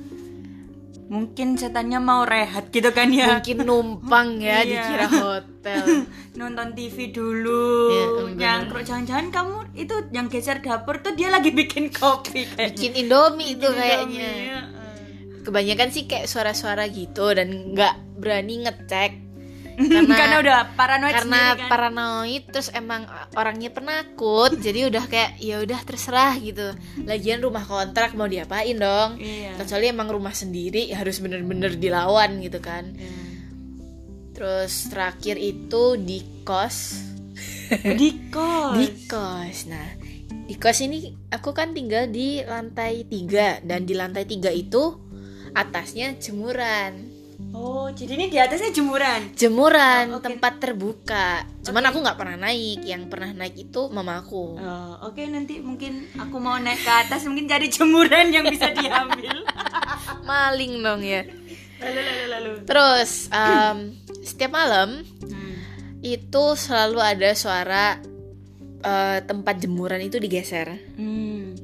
Mungkin 1.13 1.55
setannya 1.55 2.01
mau 2.01 2.25
rehat 2.25 2.73
gitu 2.73 2.89
kan 2.89 3.13
ya. 3.13 3.37
mungkin 3.37 3.63
numpang 3.63 4.41
ya 4.41 4.65
Iya. 4.65 4.81
dikira 4.81 5.07
hotel 5.13 5.85
Nonton 6.41 6.73
TV 6.73 7.13
dulu. 7.13 7.93
Bener. 8.25 8.41
Nyangkruk 8.41 8.81
jangan-jangan 8.81 9.29
kamu 9.29 9.57
itu 9.75 9.95
yang 10.11 10.27
geser 10.27 10.59
dapur 10.59 10.99
tuh 10.99 11.13
dia 11.13 11.29
lagi 11.29 11.53
bikin 11.53 11.93
kopi 11.93 12.49
kayaknya. 12.49 12.73
bikin 12.73 12.93
indomie 12.97 13.53
itu 13.53 13.69
kayaknya 13.69 14.25
Indomie, 14.25 14.49
ya. 14.49 14.61
kebanyakan 15.43 15.89
sih 15.91 16.05
kayak 16.07 16.25
suara-suara 16.25 16.89
gitu 16.89 17.29
dan 17.31 17.49
nggak 17.71 17.95
berani 18.17 18.63
ngecek 18.63 19.11
Karena, 20.13 20.37
udah 20.39 20.59
paranoid 20.73 21.15
karena 21.15 21.37
sendiri 21.43 21.59
kan. 21.59 21.69
paranoid 21.69 22.43
terus 22.47 22.69
emang 22.71 23.03
orangnya 23.33 23.71
penakut 23.71 24.53
jadi 24.57 24.87
udah 24.87 25.05
kayak 25.05 25.39
ya 25.39 25.59
udah 25.59 25.81
terserah 25.81 26.37
gitu 26.37 26.73
lagian 27.03 27.39
rumah 27.39 27.63
kontrak 27.63 28.13
mau 28.13 28.27
diapain 28.27 28.75
dong 28.75 29.17
Iya. 29.17 29.57
kecuali 29.57 29.89
emang 29.89 30.09
rumah 30.09 30.33
sendiri 30.33 30.91
harus 30.91 31.19
bener-bener 31.19 31.73
dilawan 31.75 32.39
gitu 32.39 32.59
kan 32.59 32.93
Iya. 32.93 33.13
terus 34.33 34.89
terakhir 34.89 35.37
itu 35.37 35.97
di 35.97 36.21
kos 36.43 37.09
Di 38.01 38.29
kos. 38.29 38.77
di 38.77 38.87
kos 39.07 39.59
nah 39.67 39.89
di 40.43 40.55
kos 40.55 40.79
ini 40.81 40.99
aku 41.29 41.53
kan 41.53 41.73
tinggal 41.73 42.07
di 42.07 42.43
lantai 42.43 43.05
tiga 43.05 43.61
dan 43.63 43.85
di 43.85 43.95
lantai 43.95 44.25
tiga 44.25 44.49
itu 44.49 44.99
atasnya 45.53 46.17
jemuran 46.17 47.12
Oh, 47.53 47.87
jadi 47.87 48.13
ini 48.15 48.27
di 48.27 48.37
atasnya 48.37 48.71
jemuran. 48.71 49.33
jemuran 49.33 50.09
Oh, 50.09 50.17
oke. 50.17 50.25
tempat 50.25 50.57
terbuka 50.59 51.45
cuman 51.61 51.85
aku 51.85 52.01
nggak 52.01 52.17
pernah 52.17 52.37
naik 52.41 52.81
yang 52.83 53.07
pernah 53.07 53.31
naik 53.31 53.55
itu 53.63 53.87
mamaku 53.89 54.57
Oh, 54.57 54.93
Oke 55.05 55.25
nanti 55.27 55.59
mungkin 55.59 56.09
aku 56.13 56.37
mau 56.37 56.57
naik 56.57 56.81
ke 56.81 56.93
atas 56.99 57.23
mungkin 57.23 57.47
cari 57.47 57.69
jemuran 57.69 58.29
yang 58.29 58.45
bisa 58.45 58.73
diambil. 58.73 59.45
maling 60.25 60.81
dong 60.81 61.03
ya 61.03 61.23
lalu 61.79 62.01
lalu 62.01 62.25
lalu. 62.29 62.51
terus 62.65 63.27
em, 63.29 63.95
setiap 64.21 64.53
malam 64.53 65.03
Hmm. 65.23 65.55
itu 66.01 66.45
selalu 66.57 66.99
ada 66.99 67.31
suara 67.33 67.99
eh, 68.81 69.19
tempat 69.21 69.55
jemuran 69.59 70.01
itu 70.01 70.17
digeser 70.17 70.79
Hmm. 70.95 71.55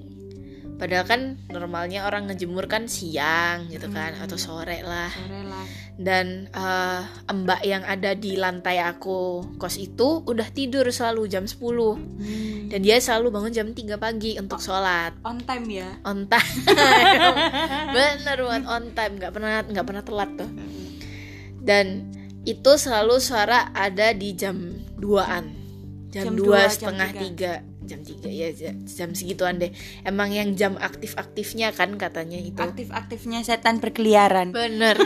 Padahal 0.79 1.11
kan 1.11 1.21
normalnya 1.51 2.07
orang 2.07 2.31
ngejemur 2.31 2.71
kan 2.71 2.87
siang 2.87 3.67
gitu 3.67 3.91
hmm. 3.91 3.97
kan 3.99 4.15
hmm. 4.15 4.25
atau 4.31 4.39
sore 4.39 4.87
lah. 4.87 5.11
Sore 5.11 5.43
lah. 5.43 5.67
Dan 5.99 6.47
uh, 6.55 7.03
mbak 7.27 7.67
yang 7.67 7.83
ada 7.83 8.15
di 8.15 8.39
lantai 8.39 8.79
aku 8.79 9.43
kos 9.59 9.75
itu 9.75 10.23
udah 10.23 10.47
tidur 10.55 10.87
selalu 10.95 11.27
jam 11.27 11.51
10. 11.51 11.59
Hmm. 11.59 12.71
Dan 12.71 12.81
dia 12.87 13.03
selalu 13.03 13.35
bangun 13.35 13.51
jam 13.51 13.67
3 13.75 13.99
pagi 13.99 14.39
untuk 14.39 14.63
sholat. 14.63 15.19
On 15.27 15.43
time 15.43 15.67
ya? 15.67 15.91
On 16.07 16.31
time. 16.31 16.55
Bener 17.99 18.39
banget 18.39 18.65
on 18.71 18.85
time, 18.95 19.13
nggak 19.19 19.33
pernah 19.35 19.51
nggak 19.67 19.87
pernah 19.91 20.03
telat 20.07 20.31
tuh. 20.39 20.47
Hmm. 20.47 20.87
Dan 21.59 21.87
itu 22.47 22.71
selalu 22.79 23.19
suara 23.19 23.75
ada 23.75 24.15
di 24.15 24.31
jam 24.39 24.79
2-an. 25.03 25.45
Jam, 26.15 26.33
jam 26.33 26.35
2, 26.39 26.47
2 26.55 26.71
setengah 26.71 27.11
jam 27.11 27.67
3. 27.67 27.75
3 27.75 27.78
jam 27.89 28.01
tiga 28.01 28.29
ya 28.29 28.53
ja- 28.53 28.77
jam 28.77 29.11
segituan 29.11 29.57
deh. 29.57 29.73
Emang 30.03 30.29
yang 30.29 30.53
jam 30.53 30.77
aktif 30.79 31.17
aktifnya 31.17 31.73
kan 31.73 31.97
katanya 31.97 32.37
itu. 32.37 32.61
Aktif-aktifnya 32.61 33.41
setan 33.41 33.81
berkeliaran. 33.81 34.53
bener. 34.53 35.01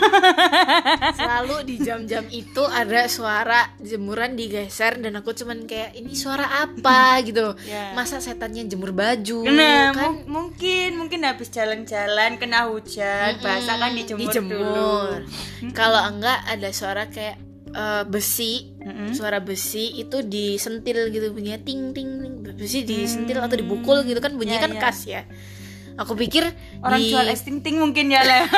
Selalu 1.14 1.56
di 1.64 1.76
jam-jam 1.78 2.26
itu 2.28 2.62
ada 2.64 3.06
suara 3.06 3.70
jemuran 3.78 4.34
digeser 4.34 4.98
dan 4.98 5.14
aku 5.14 5.32
cuman 5.32 5.64
kayak 5.64 5.94
ini 5.94 6.12
suara 6.12 6.66
apa? 6.66 7.22
gitu. 7.22 7.54
Ya. 7.62 7.92
masa 7.92 8.18
setannya 8.18 8.64
jemur 8.64 8.90
baju 8.90 9.44
Nah, 9.46 9.92
kan? 9.92 10.10
mu- 10.24 10.50
mungkin 10.50 10.96
mungkin 10.96 11.22
habis 11.22 11.48
jalan-jalan 11.48 12.36
kena 12.36 12.66
hujan, 12.66 13.38
basah 13.38 13.76
kan 13.76 13.92
dijemur, 13.92 14.26
dijemur. 14.26 15.16
Kalau 15.70 16.02
enggak 16.08 16.42
ada 16.44 16.68
suara 16.70 17.06
kayak 17.06 17.38
eh, 17.72 18.04
besi, 18.04 18.72
Mm-mm. 18.78 19.12
suara 19.12 19.40
besi 19.40 19.96
itu 19.96 20.20
disentil 20.22 21.11
gitu 21.11 21.32
bunyinya 21.32 21.61
ting 21.61 21.90
ting 21.90 22.08
ting. 22.20 22.35
Besi 22.54 22.85
disentil 22.85 23.40
atau 23.40 23.56
dipukul 23.56 24.04
gitu 24.04 24.20
kan 24.20 24.37
bunyinya 24.37 24.61
Ya, 24.61 24.64
kan 24.64 24.72
ya. 24.72 24.80
khas 24.80 24.98
ya. 25.04 25.22
Aku 25.92 26.16
pikir 26.16 26.48
Orang 26.80 26.96
di 26.98 27.12
jual 27.12 27.28
es 27.28 27.44
ting-ting 27.44 27.76
mungkin 27.76 28.08
ya 28.08 28.24
lah. 28.24 28.48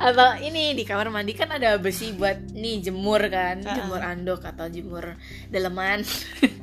atau 0.00 0.40
ini 0.40 0.72
di 0.72 0.84
kamar 0.84 1.12
mandi 1.12 1.36
kan 1.36 1.52
ada 1.52 1.76
besi 1.76 2.12
buat 2.12 2.52
nih 2.52 2.80
jemur 2.80 3.20
kan, 3.28 3.60
jemur 3.60 4.00
anduk 4.00 4.40
atau 4.40 4.68
jemur 4.68 5.16
daleman. 5.48 6.00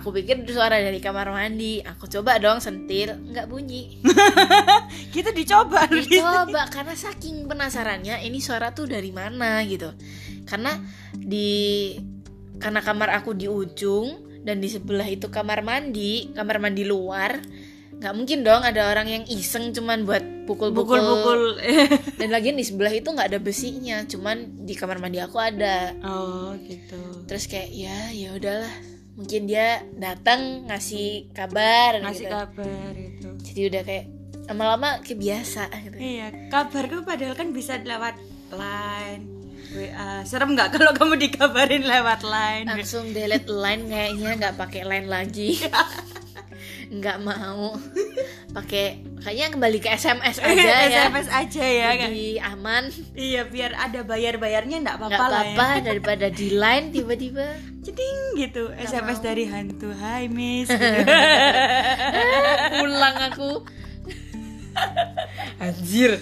Aku 0.00 0.10
pikir 0.10 0.42
itu 0.42 0.58
suara 0.58 0.80
dari 0.82 0.98
kamar 0.98 1.30
mandi. 1.30 1.78
Aku 1.84 2.10
coba 2.10 2.38
dong 2.42 2.58
sentil, 2.58 3.14
nggak 3.30 3.46
bunyi. 3.46 4.02
Kita 5.14 5.30
dicoba 5.30 5.86
dicoba 5.86 6.66
karena 6.70 6.94
saking 6.94 7.46
penasarannya 7.46 8.22
ini 8.26 8.38
suara 8.42 8.74
tuh 8.74 8.90
dari 8.90 9.10
mana 9.14 9.62
gitu 9.66 9.94
karena 10.44 10.76
di 11.14 11.92
karena 12.60 12.80
kamar 12.84 13.10
aku 13.18 13.34
di 13.34 13.48
ujung 13.50 14.40
dan 14.44 14.60
di 14.60 14.68
sebelah 14.68 15.08
itu 15.08 15.32
kamar 15.32 15.64
mandi 15.64 16.30
kamar 16.36 16.60
mandi 16.60 16.84
luar 16.84 17.40
nggak 17.94 18.14
mungkin 18.14 18.44
dong 18.44 18.60
ada 18.60 18.92
orang 18.92 19.08
yang 19.08 19.24
iseng 19.30 19.72
cuman 19.72 20.04
buat 20.04 20.20
pukul-pukul 20.44 20.98
Pukul-pukul. 21.00 21.42
dan 22.20 22.28
lagian 22.34 22.58
di 22.58 22.66
sebelah 22.66 22.92
itu 22.92 23.08
nggak 23.08 23.32
ada 23.32 23.40
besinya 23.40 24.04
cuman 24.04 24.66
di 24.66 24.74
kamar 24.76 25.00
mandi 25.00 25.22
aku 25.22 25.40
ada 25.40 25.96
oh, 26.04 26.52
gitu. 26.68 27.24
terus 27.24 27.48
kayak 27.48 27.70
ya 27.72 28.12
ya 28.12 28.36
udahlah 28.36 28.74
mungkin 29.14 29.42
dia 29.44 29.68
datang 29.94 30.40
ngasih 30.64 31.30
kabar 31.30 31.98
Ngasih 31.98 32.18
gitu. 32.20 32.34
kabar 32.34 32.92
itu. 32.92 33.28
jadi 33.44 33.60
udah 33.68 33.82
kayak 33.82 34.04
lama-lama 34.44 34.88
kebiasa 35.00 35.70
gitu 35.80 35.96
Iya, 35.96 36.26
kabarku 36.46 37.02
padahal 37.02 37.32
kan 37.32 37.48
bisa 37.50 37.78
lewat 37.78 38.18
line, 38.50 39.24
WA. 39.70 40.20
Serem 40.22 40.52
nggak 40.52 40.68
kalau 40.72 40.92
kamu 40.92 41.14
dikabarin 41.18 41.82
lewat 41.82 42.20
line? 42.22 42.66
langsung 42.66 43.08
delete 43.08 43.46
line 43.46 43.86
kayaknya 43.86 44.30
nggak 44.36 44.54
pakai 44.54 44.82
line 44.82 45.06
lagi 45.06 45.56
nggak 46.86 47.18
mau 47.18 47.74
pakai 48.52 48.86
kayaknya 49.18 49.46
kembali 49.50 49.78
ke 49.78 49.88
SMS 49.90 50.36
aja 50.38 50.62
ya 50.84 51.08
SMS 51.08 51.28
aja 51.28 51.64
ya 51.64 51.88
kan? 51.96 52.08
lebih 52.08 52.32
aman 52.40 52.84
Iya, 53.14 53.42
biar 53.46 53.72
ada 53.74 54.00
bayar-bayarnya 54.02 54.76
nggak 54.80 54.96
nggak 54.96 55.10
apa-apa 55.10 55.24
lah 55.24 55.42
apa-apa 55.48 55.66
ya. 55.72 55.82
daripada 55.84 56.26
di 56.28 56.48
line 56.52 56.86
tiba-tiba 56.90 57.46
Ceding 57.94 58.42
gitu, 58.42 58.74
SMS 58.74 59.22
mau. 59.22 59.26
dari 59.30 59.46
hantu. 59.46 59.94
Hai 59.94 60.26
Miss. 60.26 60.66
gitu. 60.66 60.82
pulang 62.82 63.16
aku 63.30 63.62
anjir 65.62 66.18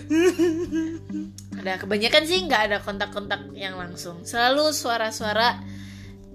ada 1.57 1.81
kebanyakan 1.81 2.23
sih 2.29 2.45
nggak 2.45 2.63
ada 2.69 2.77
kontak-kontak 2.85 3.57
yang 3.57 3.81
langsung 3.81 4.21
selalu 4.21 4.69
suara-suara 4.69 5.65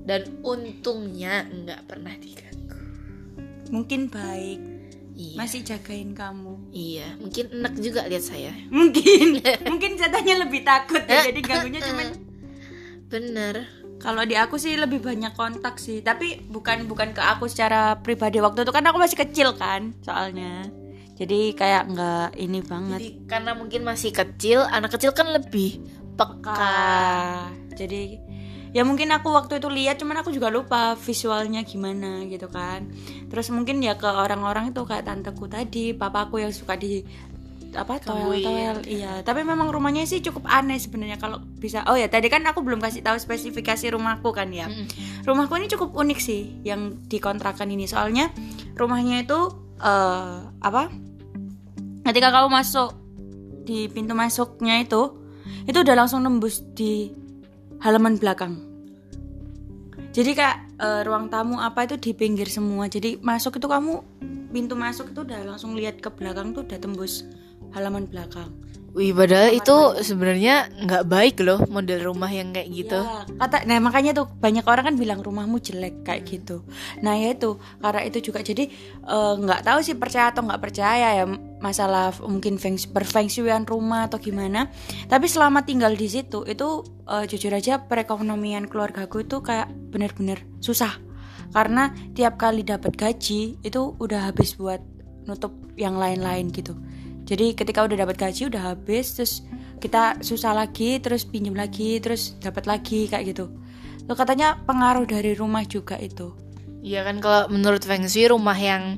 dan 0.02 0.26
untungnya 0.42 1.46
nggak 1.46 1.86
pernah 1.86 2.18
diganggu 2.18 2.82
Mungkin 3.70 4.10
baik, 4.10 4.58
iya 5.14 5.38
masih 5.38 5.62
jagain 5.62 6.18
kamu. 6.18 6.58
iya 6.74 7.14
mungkin 7.22 7.54
enak 7.54 7.78
juga 7.78 8.10
lihat 8.10 8.26
saya 8.26 8.58
Mungkin, 8.74 9.46
mungkin 9.70 10.02
jatahnya 10.02 10.50
lebih 10.50 10.66
takut 10.66 11.06
ya. 11.06 11.30
Jadi 11.30 11.46
ganggunya 11.46 11.86
cuman 11.86 12.10
bener 13.06 13.86
Kalau 14.08 14.24
di 14.24 14.40
aku 14.40 14.56
sih 14.56 14.80
lebih 14.80 15.04
banyak 15.04 15.36
kontak 15.36 15.84
sih, 15.84 16.00
tapi 16.00 16.40
bukan 16.48 16.88
bukan 16.88 17.12
ke 17.12 17.20
aku 17.20 17.52
secara 17.52 18.00
pribadi 18.00 18.40
waktu 18.40 18.64
itu 18.64 18.72
kan 18.72 18.88
aku 18.88 19.04
masih 19.04 19.20
kecil 19.20 19.52
kan, 19.60 19.92
soalnya. 20.00 20.64
Jadi 21.20 21.52
kayak 21.52 21.92
nggak 21.92 22.30
ini 22.40 22.64
banget. 22.64 23.00
jadi 23.04 23.10
karena 23.28 23.52
mungkin 23.60 23.84
masih 23.84 24.16
kecil 24.16 24.64
anak 24.64 24.96
kecil 24.96 25.12
kan 25.12 25.28
lebih 25.28 25.84
peka 26.16 26.40
Ka. 26.40 27.52
Jadi 27.76 28.16
ya 28.72 28.88
mungkin 28.88 29.12
aku 29.12 29.28
waktu 29.28 29.60
itu 29.60 29.68
lihat 29.68 30.00
cuman 30.00 30.24
aku 30.24 30.32
juga 30.32 30.48
lupa 30.56 30.96
visualnya 30.96 31.68
gimana 31.68 32.24
gitu 32.32 32.48
kan. 32.48 32.88
Terus 33.28 33.52
mungkin 33.52 33.84
ya 33.84 34.00
ke 34.00 34.08
orang-orang 34.08 34.72
itu 34.72 34.88
kayak 34.88 35.04
tanteku 35.04 35.52
tadi, 35.52 35.92
papaku 35.92 36.48
yang 36.48 36.56
suka 36.56 36.80
di 36.80 37.04
apa 37.74 38.00
Gangguin. 38.00 38.46
toel-toel 38.46 38.78
iya. 38.88 39.20
tapi 39.26 39.44
memang 39.44 39.68
rumahnya 39.74 40.08
sih 40.08 40.24
cukup 40.24 40.48
aneh 40.48 40.80
sebenarnya 40.80 41.20
kalau 41.20 41.44
bisa. 41.60 41.84
Oh 41.90 41.98
ya 41.98 42.08
tadi 42.08 42.32
kan 42.32 42.46
aku 42.48 42.64
belum 42.64 42.80
kasih 42.80 43.04
tahu 43.04 43.18
spesifikasi 43.20 43.92
rumahku 43.92 44.32
kan 44.32 44.54
ya. 44.54 44.72
Mm. 44.72 44.88
rumahku 45.26 45.58
ini 45.60 45.68
cukup 45.68 45.92
unik 45.98 46.20
sih 46.22 46.62
yang 46.64 46.96
dikontrakan 47.10 47.68
ini. 47.74 47.90
Soalnya 47.90 48.32
rumahnya 48.80 49.26
itu 49.26 49.40
eh 49.78 50.38
apa 50.64 50.90
ketika 52.08 52.32
kamu 52.34 52.48
masuk 52.50 52.96
di 53.68 53.92
pintu 53.92 54.16
masuknya 54.16 54.80
itu 54.80 55.20
itu 55.68 55.78
udah 55.84 55.96
langsung 56.00 56.24
nembus 56.24 56.64
di 56.72 57.12
halaman 57.84 58.16
belakang. 58.16 58.64
Jadi 60.16 60.32
kayak 60.34 60.58
eh, 60.82 61.02
ruang 61.06 61.30
tamu 61.30 61.62
apa 61.62 61.86
itu 61.86 62.00
di 62.00 62.12
pinggir 62.16 62.50
semua. 62.50 62.90
Jadi 62.90 63.22
masuk 63.22 63.60
itu 63.62 63.68
kamu 63.70 64.02
pintu 64.50 64.74
masuk 64.80 65.12
itu 65.12 65.22
udah 65.28 65.44
langsung 65.44 65.76
lihat 65.76 66.00
ke 66.00 66.10
belakang 66.10 66.56
tuh 66.56 66.64
udah 66.64 66.80
tembus 66.80 67.28
halaman 67.76 68.08
belakang. 68.08 68.52
Wih, 68.98 69.14
padahal 69.14 69.54
itu 69.54 69.78
sebenarnya 70.02 70.74
nggak 70.74 71.06
baik 71.06 71.38
loh 71.46 71.62
model 71.70 72.02
rumah 72.02 72.34
yang 72.34 72.50
kayak 72.50 72.66
gitu. 72.74 72.98
Ya, 72.98 73.30
kata 73.38 73.70
nah 73.70 73.78
makanya 73.78 74.18
tuh 74.18 74.26
banyak 74.26 74.66
orang 74.66 74.90
kan 74.90 74.96
bilang 74.98 75.22
rumahmu 75.22 75.62
jelek 75.62 76.02
kayak 76.02 76.26
gitu. 76.26 76.66
Nah 77.06 77.14
ya 77.14 77.38
itu 77.38 77.62
karena 77.78 78.02
itu 78.10 78.26
juga. 78.26 78.42
Jadi 78.42 78.74
eh, 79.06 79.34
nggak 79.38 79.62
tahu 79.70 79.86
sih 79.86 79.94
percaya 79.94 80.34
atau 80.34 80.50
nggak 80.50 80.62
percaya 80.66 81.22
ya 81.22 81.26
masalah 81.62 82.10
mungkin 82.26 82.58
feng 82.58 82.82
perfengsiuan 82.90 83.70
rumah 83.70 84.10
atau 84.10 84.18
gimana. 84.18 84.74
Tapi 85.06 85.30
selama 85.30 85.62
tinggal 85.62 85.94
di 85.94 86.10
situ 86.10 86.42
itu 86.50 86.82
eh, 87.06 87.30
jujur 87.30 87.54
aja 87.54 87.86
perekonomian 87.86 88.66
keluargaku 88.66 89.30
itu 89.30 89.46
kayak 89.46 89.70
bener-bener 89.94 90.42
susah. 90.58 90.98
Karena 91.54 91.94
tiap 92.18 92.42
kali 92.42 92.66
dapat 92.66 92.98
gaji 92.98 93.62
itu 93.62 93.82
udah 94.02 94.34
habis 94.34 94.58
buat 94.58 94.82
nutup 95.30 95.54
yang 95.78 96.02
lain-lain 96.02 96.50
gitu 96.50 96.74
jadi 97.28 97.52
ketika 97.52 97.84
udah 97.84 98.08
dapat 98.08 98.16
gaji 98.16 98.48
udah 98.48 98.74
habis 98.74 99.20
terus 99.20 99.44
kita 99.84 100.24
susah 100.24 100.56
lagi 100.56 100.98
terus 101.04 101.28
pinjam 101.28 101.54
lagi 101.54 102.00
terus 102.00 102.40
dapat 102.40 102.66
lagi 102.66 103.12
kayak 103.12 103.36
gitu. 103.36 103.52
Loh, 104.08 104.16
katanya 104.16 104.64
pengaruh 104.64 105.04
dari 105.04 105.36
rumah 105.36 105.68
juga 105.68 106.00
itu. 106.00 106.32
Iya 106.80 107.04
kan 107.04 107.20
kalau 107.20 107.52
menurut 107.52 107.84
Feng 107.84 108.08
Shui 108.08 108.32
rumah 108.32 108.56
yang 108.56 108.96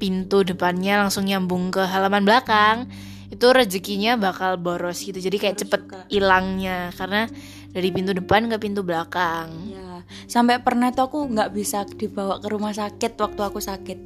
pintu 0.00 0.48
depannya 0.48 1.04
langsung 1.04 1.28
nyambung 1.28 1.68
ke 1.68 1.84
halaman 1.84 2.24
belakang 2.24 2.88
itu 3.28 3.44
rezekinya 3.52 4.16
bakal 4.16 4.56
boros 4.56 5.04
gitu. 5.04 5.20
Jadi 5.20 5.36
kayak 5.36 5.60
Boros 5.60 5.62
cepet 5.68 5.80
hilangnya 6.08 6.88
karena 6.96 7.28
dari 7.68 7.92
pintu 7.92 8.16
depan 8.16 8.48
ke 8.48 8.56
pintu 8.56 8.80
belakang. 8.80 9.52
ya 9.68 9.88
sampai 10.24 10.64
pernah 10.64 10.88
tuh 10.88 11.04
aku 11.08 11.18
nggak 11.28 11.52
bisa 11.52 11.84
dibawa 11.84 12.40
ke 12.40 12.48
rumah 12.48 12.72
sakit 12.72 13.12
waktu 13.20 13.40
aku 13.44 13.60
sakit 13.60 13.98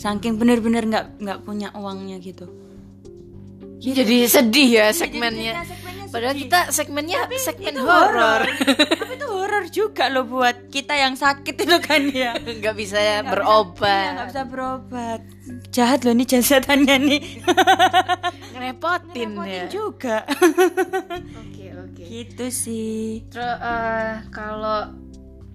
saking 0.00 0.34
bener-bener 0.34 0.80
nggak 0.82 1.06
nggak 1.18 1.38
punya 1.40 1.68
uangnya 1.72 2.16
gitu 2.18 2.48
Jadi 3.78 4.24
sedih 4.26 4.68
ya 4.74 4.86
Jadi 4.88 4.98
segmennya. 4.98 5.52
kita 5.54 5.64
segmennya 5.66 6.04
Padahal 6.10 6.34
kita 6.34 6.60
segmennya 6.70 7.18
segmen 7.38 7.72
itu 7.72 7.82
horor. 7.82 8.40
tapi 8.98 9.12
itu 9.14 9.26
horor 9.26 9.64
juga 9.70 10.04
loh 10.08 10.26
buat 10.26 10.68
kita 10.68 10.94
yang 10.94 11.14
sakit 11.14 11.54
itu 11.54 11.76
kan 11.78 12.02
ya 12.06 12.34
nggak 12.58 12.74
bisa 12.74 12.96
Nggak 12.96 12.96
bisa- 12.96 12.98
iya, 12.98 13.16
nggak 13.16 13.30
berobat. 13.30 14.12
bisa 14.26 14.42
berobat 14.44 15.20
jahat 15.70 16.00
loh 16.02 16.12
nih 16.12 16.28
jasadannya 16.30 16.96
nih 17.00 17.20
Ngerepotin 18.50 19.28
ya. 19.30 19.38
Repotin 19.38 19.64
juga 19.70 20.16
Oke 21.38 21.66
oke. 21.72 22.02
gitu 22.02 22.46
sih 22.50 23.24
Terus 23.26 23.54
eh, 23.56 24.10
kalau 24.30 24.90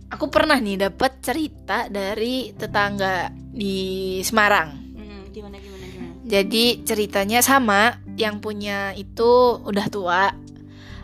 aku 0.09 0.29
pernah 0.29 0.57
nih 0.59 0.89
dapat 0.89 1.21
cerita 1.21 1.89
dari 1.89 2.53
tetangga 2.53 3.29
di 3.33 4.19
Semarang. 4.21 4.69
Hmm, 4.95 5.21
gimana 5.31 5.57
gimana 5.57 5.85
gimana 5.89 6.11
Jadi 6.25 6.81
ceritanya 6.81 7.39
sama, 7.45 8.01
yang 8.17 8.41
punya 8.41 8.93
itu 8.97 9.61
udah 9.61 9.87
tua, 9.89 10.33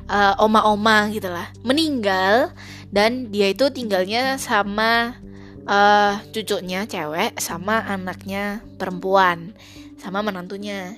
eh, 0.09 0.33
oma-oma 0.41 1.09
gitu 1.13 1.29
lah, 1.29 1.49
meninggal 1.61 2.53
dan 2.91 3.29
dia 3.29 3.53
itu 3.53 3.69
tinggalnya 3.69 4.35
sama 4.41 5.15
eh, 5.61 6.13
cucunya 6.33 6.89
cewek 6.89 7.37
sama 7.37 7.85
anaknya 7.85 8.65
perempuan 8.81 9.53
sama 10.01 10.25
menantunya. 10.25 10.97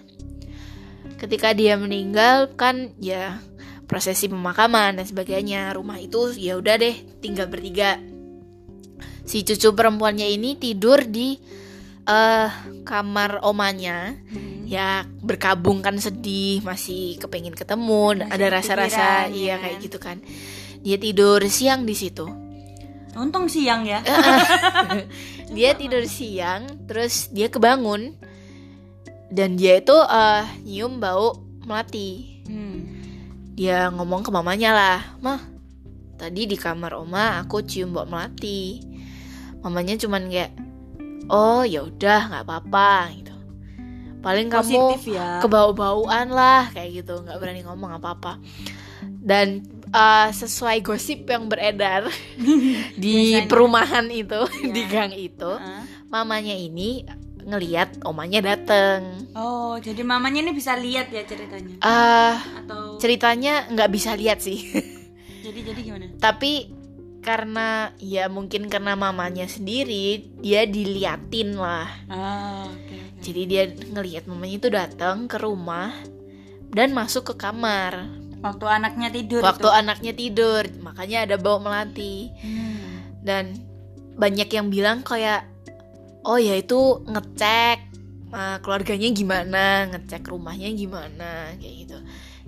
Ketika 1.19 1.51
dia 1.51 1.75
meninggal 1.75 2.55
kan 2.55 2.95
ya 2.99 3.39
prosesi 3.93 4.25
pemakaman 4.25 4.97
dan 4.97 5.06
sebagainya, 5.06 5.77
rumah 5.77 6.01
itu 6.01 6.34
ya 6.34 6.58
udah 6.58 6.82
deh 6.82 6.97
tinggal 7.21 7.45
bertiga. 7.45 8.01
Si 9.21 9.45
cucu 9.45 9.69
perempuannya 9.71 10.34
ini 10.34 10.58
tidur 10.58 11.06
di 11.06 11.38
eh 12.03 12.49
kamar 12.84 13.39
omanya 13.47 14.12
Hmm. 14.27 14.67
ya 14.67 15.08
berkabung 15.23 15.79
kan 15.79 15.95
sedih 15.95 16.60
masih 16.60 17.15
kepengen 17.15 17.56
ketemu 17.56 18.19
Masih 18.19 18.27
ada 18.27 18.45
rasa-rasa 18.51 19.08
iya 19.32 19.56
ya 19.56 19.63
kayak 19.63 19.75
kan? 19.79 19.84
gitu 19.88 19.97
kan 20.03 20.17
dia 20.84 20.97
tidur 20.99 21.39
siang 21.47 21.88
di 21.88 21.95
situ 21.95 22.27
untung 23.15 23.47
siang 23.47 23.88
ya 23.88 24.03
dia 25.56 25.79
tidur 25.79 26.03
siang 26.03 26.67
terus 26.91 27.32
dia 27.32 27.47
kebangun 27.47 28.19
dan 29.32 29.56
dia 29.56 29.79
itu 29.79 29.95
eh, 29.95 30.43
nyium 30.67 30.99
bau 30.99 31.39
melati 31.63 32.43
Hmm. 32.43 33.02
Dia 33.53 33.89
ngomong 33.89 34.21
ke 34.21 34.29
mamanya 34.29 34.69
lah 34.71 34.99
mah 35.19 35.41
tadi 36.15 36.45
di 36.45 36.55
kamar 36.55 36.93
oma 36.95 37.39
aku 37.39 37.61
cium 37.61 37.91
bau 37.91 38.05
melati 38.05 38.81
mamanya 39.61 39.95
cuman 39.95 40.27
kayak 40.27 40.51
oh 41.27 41.61
ya 41.61 41.81
udah 41.81 42.21
nggak 42.29 42.43
apa-apa 42.43 42.91
gitu 43.13 43.35
paling 44.19 44.47
kamu 44.47 44.63
positif 44.63 45.13
ya 45.13 45.39
kebau-bauan 45.39 46.27
lah 46.29 46.71
kayak 46.71 47.03
gitu 47.03 47.21
nggak 47.21 47.37
berani 47.37 47.61
ngomong 47.61 47.91
apa-apa 47.93 48.39
dan 49.19 49.63
uh, 49.91 50.31
sesuai 50.31 50.79
gosip 50.79 51.27
yang 51.27 51.47
beredar 51.47 52.07
di 53.03 53.35
Biasanya. 53.35 53.47
perumahan 53.47 54.05
itu 54.07 54.41
Iya. 54.59 54.71
di 54.71 54.83
gang 54.87 55.11
itu 55.11 55.51
Heeh. 55.53 55.83
mamanya 56.07 56.55
ini 56.55 57.03
ngeliat 57.45 58.03
omanya 58.08 58.43
dateng 58.43 59.27
oh 59.36 59.77
jadi 59.79 60.01
mamanya 60.03 60.43
ini 60.43 60.51
bisa 60.56 60.75
lihat 60.75 61.12
ya 61.12 61.23
ceritanya 61.27 61.75
ah 61.84 62.38
atau 62.63 62.97
ceritanya 62.97 63.67
nggak 63.71 63.89
bisa 63.91 64.15
lihat 64.17 64.39
sih 64.39 64.60
jadi 65.45 65.60
jadi 65.73 65.79
gimana 65.84 66.06
tapi 66.19 66.71
karena 67.23 67.95
ya 68.03 68.27
mungkin 68.27 68.67
karena 68.67 68.99
mamanya 68.99 69.47
sendiri 69.47 70.27
dia 70.43 70.67
diliatin 70.67 71.56
lah 71.56 71.88
ah 72.12 72.67
oke 72.67 72.95
oke 72.95 73.13
Jadi 73.23 73.41
dia 73.47 73.63
ngelihat 73.71 74.27
mamanya 74.27 74.56
itu 74.60 74.67
datang 74.67 75.32
ke 75.32 75.39
rumah 75.39 75.95
dan 76.75 76.91
masuk 76.91 77.32
ke 77.32 77.34
kamar. 77.39 78.12
Waktu 78.43 78.65
anaknya 78.67 79.10
tidur. 79.15 79.39
Waktu 79.39 79.69
itu. 79.71 79.79
anaknya 79.79 80.12
tidur, 80.12 80.63
makanya 80.84 81.23
ada 81.23 81.36
bau 81.39 81.63
melati. 81.63 82.27
Hmm. 82.43 83.15
Dan 83.23 83.56
banyak 84.19 84.51
yang 84.51 84.67
bilang 84.67 84.99
kayak 85.08 85.47
oh 86.23 86.39
ya 86.39 86.55
itu 86.55 87.03
ngecek 87.05 87.77
uh, 88.33 88.57
keluarganya 88.63 89.09
gimana, 89.13 89.65
ngecek 89.93 90.27
rumahnya 90.27 90.71
gimana 90.73 91.53
kayak 91.59 91.75
gitu. 91.88 91.97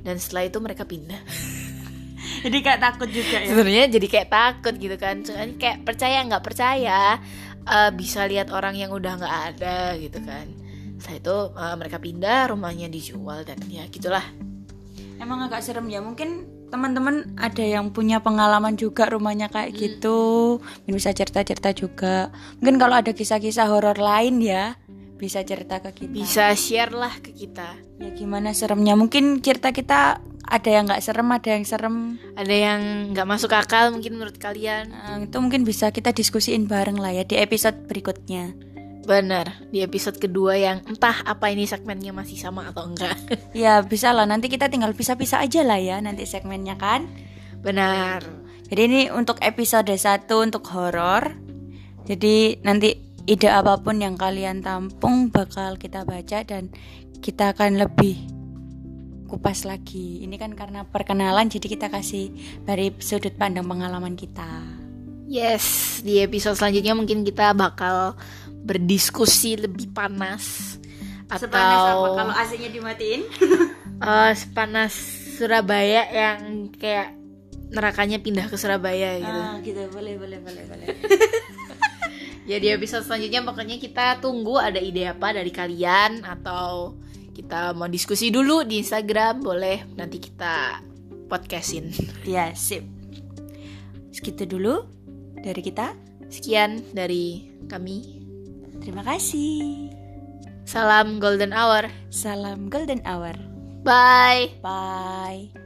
Dan 0.01 0.15
setelah 0.17 0.49
itu 0.49 0.57
mereka 0.61 0.83
pindah. 0.83 1.21
Jadi 2.45 2.57
kayak 2.61 2.81
takut 2.81 3.09
juga 3.09 3.41
ya. 3.41 3.49
Sebenarnya 3.49 3.85
jadi 3.89 4.07
kayak 4.09 4.29
takut 4.29 4.73
gitu 4.77 4.97
kan. 5.01 5.21
Soalnya 5.25 5.57
kayak 5.57 5.77
percaya 5.81 6.21
nggak 6.25 6.45
percaya 6.45 7.17
uh, 7.65 7.89
bisa 7.93 8.25
lihat 8.29 8.53
orang 8.53 8.77
yang 8.77 8.93
udah 8.93 9.17
nggak 9.17 9.37
ada 9.55 9.97
gitu 9.97 10.21
kan. 10.21 10.45
Setelah 11.01 11.17
itu 11.17 11.37
uh, 11.57 11.75
mereka 11.77 11.97
pindah, 11.97 12.53
rumahnya 12.53 12.85
dijual 12.89 13.41
dan 13.45 13.57
ya 13.65 13.85
gitulah. 13.89 14.25
Emang 15.17 15.41
agak 15.45 15.65
serem 15.65 15.89
ya. 15.89 16.01
Mungkin 16.05 16.54
teman-teman 16.69 17.35
ada 17.37 17.63
yang 17.63 17.93
punya 17.93 18.19
pengalaman 18.19 18.75
juga 18.75 19.07
rumahnya 19.09 19.47
kayak 19.49 19.75
gitu. 19.75 20.57
Mungkin 20.59 20.93
bisa 20.95 21.11
cerita-cerita 21.15 21.71
juga. 21.71 22.29
Mungkin 22.61 22.75
kalau 22.81 22.95
ada 22.99 23.11
kisah-kisah 23.11 23.69
horor 23.69 23.97
lain 23.97 24.41
ya, 24.41 24.75
bisa 25.15 25.41
cerita 25.47 25.79
ke 25.79 25.91
kita. 25.95 26.11
Bisa 26.11 26.45
share 26.53 26.91
lah 26.91 27.13
ke 27.23 27.31
kita. 27.31 27.79
Ya 27.99 28.09
gimana 28.11 28.51
seremnya? 28.51 28.99
Mungkin 28.99 29.39
cerita 29.39 29.71
kita 29.71 30.19
ada 30.45 30.69
yang 30.69 30.85
nggak 30.85 31.01
serem, 31.01 31.27
ada 31.31 31.49
yang 31.49 31.65
serem. 31.65 31.95
Ada 32.37 32.55
yang 32.55 32.81
nggak 33.15 33.27
masuk 33.27 33.51
akal 33.55 33.89
mungkin 33.95 34.19
menurut 34.19 34.37
kalian. 34.37 34.91
Nah, 34.93 35.23
itu 35.23 35.37
mungkin 35.41 35.65
bisa 35.65 35.89
kita 35.89 36.13
diskusiin 36.13 36.69
bareng 36.69 36.99
lah 36.99 37.15
ya 37.15 37.23
di 37.25 37.39
episode 37.39 37.87
berikutnya. 37.89 38.74
Benar, 39.05 39.69
di 39.69 39.85
episode 39.85 40.17
kedua 40.17 40.57
yang 40.57 40.81
entah 40.89 41.21
apa 41.29 41.53
ini 41.53 41.69
segmennya 41.69 42.09
masih 42.09 42.41
sama 42.41 42.73
atau 42.73 42.89
enggak. 42.89 43.13
Ya 43.53 43.79
bisa 43.85 44.09
lah. 44.09 44.25
Nanti 44.25 44.49
kita 44.49 44.65
tinggal 44.65 44.97
pisah-pisah 44.97 45.45
aja 45.45 45.61
lah 45.61 45.77
ya 45.77 46.01
nanti 46.01 46.25
segmennya 46.25 46.73
kan. 46.75 47.05
Benar. 47.61 48.25
Jadi 48.65 48.81
ini 48.81 49.01
untuk 49.13 49.37
episode 49.45 49.93
1 49.93 50.25
untuk 50.41 50.65
horor. 50.73 51.37
Jadi 52.09 52.65
nanti 52.65 52.97
ide 53.29 53.49
apa 53.49 53.77
pun 53.77 54.01
yang 54.01 54.17
kalian 54.17 54.65
tampung 54.65 55.29
bakal 55.29 55.77
kita 55.77 56.01
baca 56.01 56.41
dan 56.41 56.73
kita 57.21 57.53
akan 57.53 57.77
lebih 57.85 58.17
kupas 59.29 59.69
lagi. 59.69 60.25
Ini 60.25 60.33
kan 60.41 60.57
karena 60.57 60.81
perkenalan 60.81 61.49
jadi 61.49 61.77
kita 61.77 61.87
kasih 61.93 62.33
dari 62.65 62.89
sudut 62.97 63.37
pandang 63.37 63.69
pengalaman 63.69 64.17
kita. 64.17 64.81
Yes, 65.25 65.99
di 66.05 66.21
episode 66.21 66.53
selanjutnya 66.53 66.93
mungkin 66.93 67.25
kita 67.25 67.57
bakal 67.57 68.13
berdiskusi 68.65 69.61
lebih 69.61 69.93
panas 69.93 70.75
atau 71.29 72.17
AC-nya 72.33 72.69
dimatiin? 72.73 73.21
eh, 74.05 74.31
sepanas 74.33 74.93
Surabaya 75.35 76.07
yang 76.09 76.71
kayak 76.73 77.13
nerakanya 77.69 78.17
pindah 78.23 78.49
ke 78.49 78.55
Surabaya 78.57 79.19
gitu. 79.19 79.41
Ah, 79.41 79.57
gitu. 79.61 79.81
Boleh, 79.91 80.15
boleh, 80.17 80.39
boleh, 80.41 80.63
boleh. 80.65 80.87
Ya 82.45 82.61
di 82.61 82.69
episode 82.69 83.01
selanjutnya 83.01 83.41
pokoknya 83.41 83.81
kita 83.81 84.21
tunggu 84.21 84.61
ada 84.61 84.77
ide 84.77 85.09
apa 85.09 85.33
dari 85.33 85.49
kalian 85.49 86.21
atau 86.21 86.93
kita 87.33 87.73
mau 87.73 87.89
diskusi 87.89 88.29
dulu 88.29 88.61
di 88.61 88.85
Instagram 88.85 89.41
boleh 89.41 89.81
nanti 89.97 90.21
kita 90.21 90.77
podcastin. 91.25 91.89
ya, 92.23 92.53
sip. 92.53 92.85
Segitu 94.13 94.45
dulu 94.45 94.85
dari 95.41 95.57
kita. 95.65 95.97
Sekian 96.29 96.85
dari 96.93 97.49
kami. 97.65 98.24
Terima 98.79 99.03
kasih. 99.05 99.89
Salam 100.65 101.21
Golden 101.21 101.53
Hour. 101.53 101.87
Salam 102.09 102.67
Golden 102.73 103.01
Hour. 103.05 103.37
Bye. 103.85 104.57
Bye. 104.65 105.64